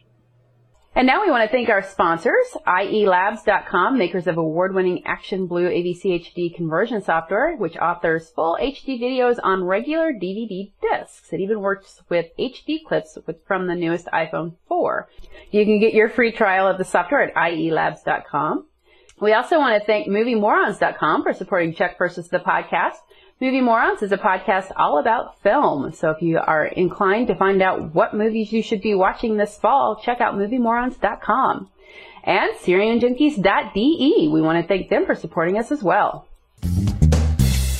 And 0.95 1.07
now 1.07 1.23
we 1.23 1.31
want 1.31 1.49
to 1.49 1.51
thank 1.51 1.69
our 1.69 1.81
sponsors, 1.81 2.45
IELabs.com, 2.67 3.97
makers 3.97 4.27
of 4.27 4.37
award-winning 4.37 5.01
Action 5.05 5.47
Blue 5.47 5.67
AVC 5.67 6.21
HD 6.21 6.53
conversion 6.53 7.01
software, 7.01 7.55
which 7.55 7.77
authors 7.77 8.29
full 8.29 8.59
HD 8.61 9.01
videos 9.01 9.39
on 9.41 9.63
regular 9.63 10.13
DVD 10.13 10.71
discs. 10.83 11.33
It 11.33 11.39
even 11.39 11.61
works 11.61 12.03
with 12.09 12.27
HD 12.37 12.83
clips 12.85 13.17
with, 13.25 13.43
from 13.47 13.65
the 13.65 13.73
newest 13.73 14.05
iPhone 14.07 14.53
4. 14.67 15.09
You 15.49 15.65
can 15.65 15.79
get 15.79 15.95
your 15.95 16.09
free 16.09 16.31
trial 16.31 16.67
of 16.67 16.77
the 16.77 16.85
software 16.85 17.23
at 17.23 17.33
IELabs.com. 17.33 18.67
We 19.19 19.33
also 19.33 19.57
want 19.57 19.81
to 19.81 19.85
thank 19.87 20.07
MovieMorons.com 20.07 21.23
for 21.23 21.33
supporting 21.33 21.73
Chuck 21.73 21.97
versus 21.97 22.27
the 22.29 22.39
podcast. 22.39 22.97
Movie 23.41 23.61
Morons 23.61 24.03
is 24.03 24.11
a 24.11 24.17
podcast 24.17 24.71
all 24.75 24.99
about 24.99 25.41
film. 25.41 25.91
So 25.93 26.11
if 26.11 26.21
you 26.21 26.37
are 26.37 26.65
inclined 26.65 27.27
to 27.27 27.35
find 27.35 27.61
out 27.61 27.93
what 27.93 28.13
movies 28.13 28.53
you 28.53 28.61
should 28.61 28.81
be 28.81 28.93
watching 28.93 29.37
this 29.37 29.57
fall, 29.57 29.99
check 30.01 30.21
out 30.21 30.35
MovieMorons.com. 30.35 31.69
And 32.23 32.55
SerienJunkies.de. 32.55 34.29
We 34.31 34.41
want 34.41 34.61
to 34.61 34.67
thank 34.67 34.89
them 34.89 35.05
for 35.05 35.15
supporting 35.15 35.57
us 35.57 35.71
as 35.71 35.83
well. 35.83 36.27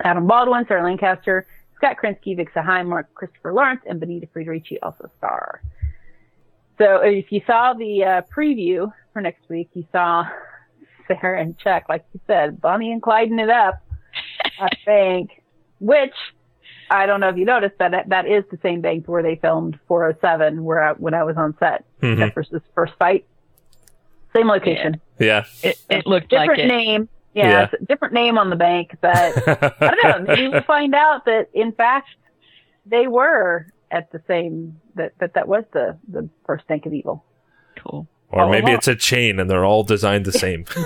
Adam 0.03 0.27
Baldwin, 0.27 0.65
Sarah 0.67 0.83
Lancaster, 0.83 1.47
Scott 1.77 1.97
Krinsky, 2.03 2.37
Vik 2.37 2.53
Sahay, 2.53 2.85
Mark 2.85 3.15
Christopher 3.15 3.53
Lawrence, 3.53 3.83
and 3.87 4.01
Bonita 4.01 4.27
Friedericy 4.35 4.79
also 4.83 5.09
star. 5.19 5.63
So 6.79 7.03
if 7.03 7.31
you 7.31 7.41
saw 7.47 7.75
the 7.75 8.03
uh, 8.03 8.23
preview 8.37 8.93
for 9.13 9.23
next 9.23 9.49
week, 9.49 9.69
you 9.75 9.87
saw 9.93 10.25
Sarah 11.07 11.41
and 11.41 11.57
Chuck, 11.59 11.85
like 11.89 12.05
you 12.13 12.21
said, 12.27 12.61
Bonnie 12.61 12.91
and 12.91 13.01
Clyden 13.01 13.39
it 13.39 13.51
up, 13.51 13.81
I 14.59 14.71
think, 14.85 15.31
which 15.79 16.15
I 16.91 17.07
don't 17.07 17.21
know 17.21 17.29
if 17.29 17.37
you 17.37 17.45
noticed 17.45 17.79
that 17.79 17.91
that- 17.93 18.09
that 18.11 18.27
is 18.27 18.45
the 18.51 18.59
same 18.63 18.81
bank 18.81 19.07
where 19.07 19.23
they 19.23 19.37
filmed 19.37 19.79
407 19.89 20.65
where 20.65 20.83
I, 20.83 20.93
when 20.93 21.15
I 21.15 21.25
was 21.25 21.37
on 21.37 21.57
set. 21.59 21.85
Mhm. 22.03 22.19
Chuck 22.19 22.35
versus 22.35 22.63
First 22.75 22.93
Fight. 22.99 23.25
Same 24.35 24.49
location. 24.49 25.01
Yeah. 25.19 25.45
It, 25.63 25.79
it 25.89 26.07
looked 26.07 26.29
different 26.31 26.51
like 26.51 26.59
it. 26.59 26.67
name. 26.67 27.09
Yeah, 27.35 27.51
Yeah. 27.51 27.65
it's 27.65 27.83
a 27.83 27.87
different 27.87 28.15
name 28.15 28.37
on 28.39 28.51
the 28.51 28.57
bank, 28.57 28.97
but 29.01 29.17
I 29.83 29.95
don't 30.03 30.05
know. 30.05 30.25
Maybe 30.35 30.49
we'll 30.49 30.63
find 30.63 30.95
out 30.95 31.25
that 31.27 31.49
in 31.55 31.73
fact 31.73 32.09
they 32.87 33.07
were 33.07 33.67
at 33.91 34.11
the 34.13 34.21
same 34.29 34.79
that 34.97 35.13
that 35.19 35.35
that 35.35 35.49
was 35.49 35.65
the 35.73 35.97
the 36.09 36.29
first 36.47 36.67
bank 36.67 36.85
of 36.87 36.93
evil. 36.93 37.25
Cool. 37.77 38.07
Or 38.31 38.51
maybe 38.51 38.73
wow. 38.73 38.75
it's 38.75 38.89
a 38.89 38.97
chain 38.97 39.39
and 39.39 39.49
they're 39.49 39.65
all 39.65 39.85
designed 39.85 40.25
the 40.27 40.33
same. 40.33 40.65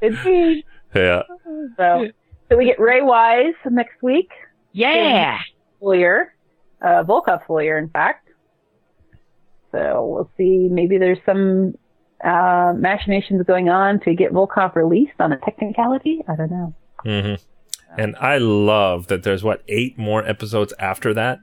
Indeed. 0.00 0.64
yeah. 0.94 1.22
So, 1.76 2.08
so 2.48 2.56
we 2.56 2.64
get 2.64 2.80
Ray 2.80 3.02
Wise 3.02 3.54
next 3.70 4.02
week. 4.02 4.30
Yeah. 4.72 5.38
Lawyer, 5.80 6.34
uh, 6.82 7.04
Volkoff's 7.04 7.48
lawyer, 7.48 7.78
in 7.78 7.88
fact. 7.88 8.28
So 9.72 10.06
we'll 10.06 10.30
see. 10.36 10.68
Maybe 10.70 10.98
there's 10.98 11.18
some 11.26 11.74
uh, 12.24 12.72
machinations 12.76 13.44
going 13.46 13.68
on 13.68 14.00
to 14.00 14.14
get 14.14 14.32
Volkov 14.32 14.74
released 14.74 15.20
on 15.20 15.32
a 15.32 15.38
technicality. 15.38 16.22
I 16.28 16.36
don't 16.36 16.50
know. 16.50 16.74
hmm 17.04 17.34
And 17.96 18.16
I 18.16 18.38
love 18.38 19.08
that 19.08 19.22
there's 19.22 19.44
what 19.44 19.62
eight 19.68 19.98
more 19.98 20.26
episodes 20.26 20.72
after 20.78 21.12
that. 21.14 21.40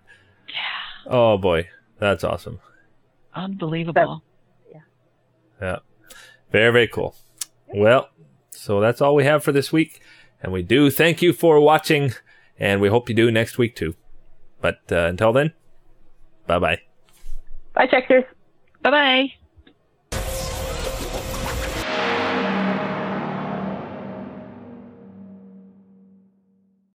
Yeah. 0.47 1.11
Oh 1.13 1.37
boy, 1.37 1.69
that's 1.99 2.23
awesome. 2.23 2.59
Unbelievable. 3.33 4.23
Yeah. 4.71 4.79
Yeah. 5.61 5.79
Very 6.51 6.71
very 6.71 6.87
cool. 6.87 7.15
Well, 7.67 8.09
so 8.51 8.79
that's 8.79 9.01
all 9.01 9.15
we 9.15 9.25
have 9.25 9.43
for 9.43 9.51
this 9.51 9.71
week, 9.71 10.01
and 10.41 10.51
we 10.51 10.61
do 10.61 10.89
thank 10.89 11.21
you 11.21 11.33
for 11.33 11.59
watching, 11.59 12.13
and 12.59 12.81
we 12.81 12.89
hope 12.89 13.09
you 13.09 13.15
do 13.15 13.31
next 13.31 13.57
week 13.57 13.75
too. 13.75 13.95
But 14.61 14.79
uh, 14.91 15.05
until 15.05 15.33
then, 15.33 15.53
bye 16.47 16.59
bye. 16.59 16.79
Bye, 17.73 17.87
checkers. 17.87 18.23
Bye 18.81 18.91
bye. 18.91 19.44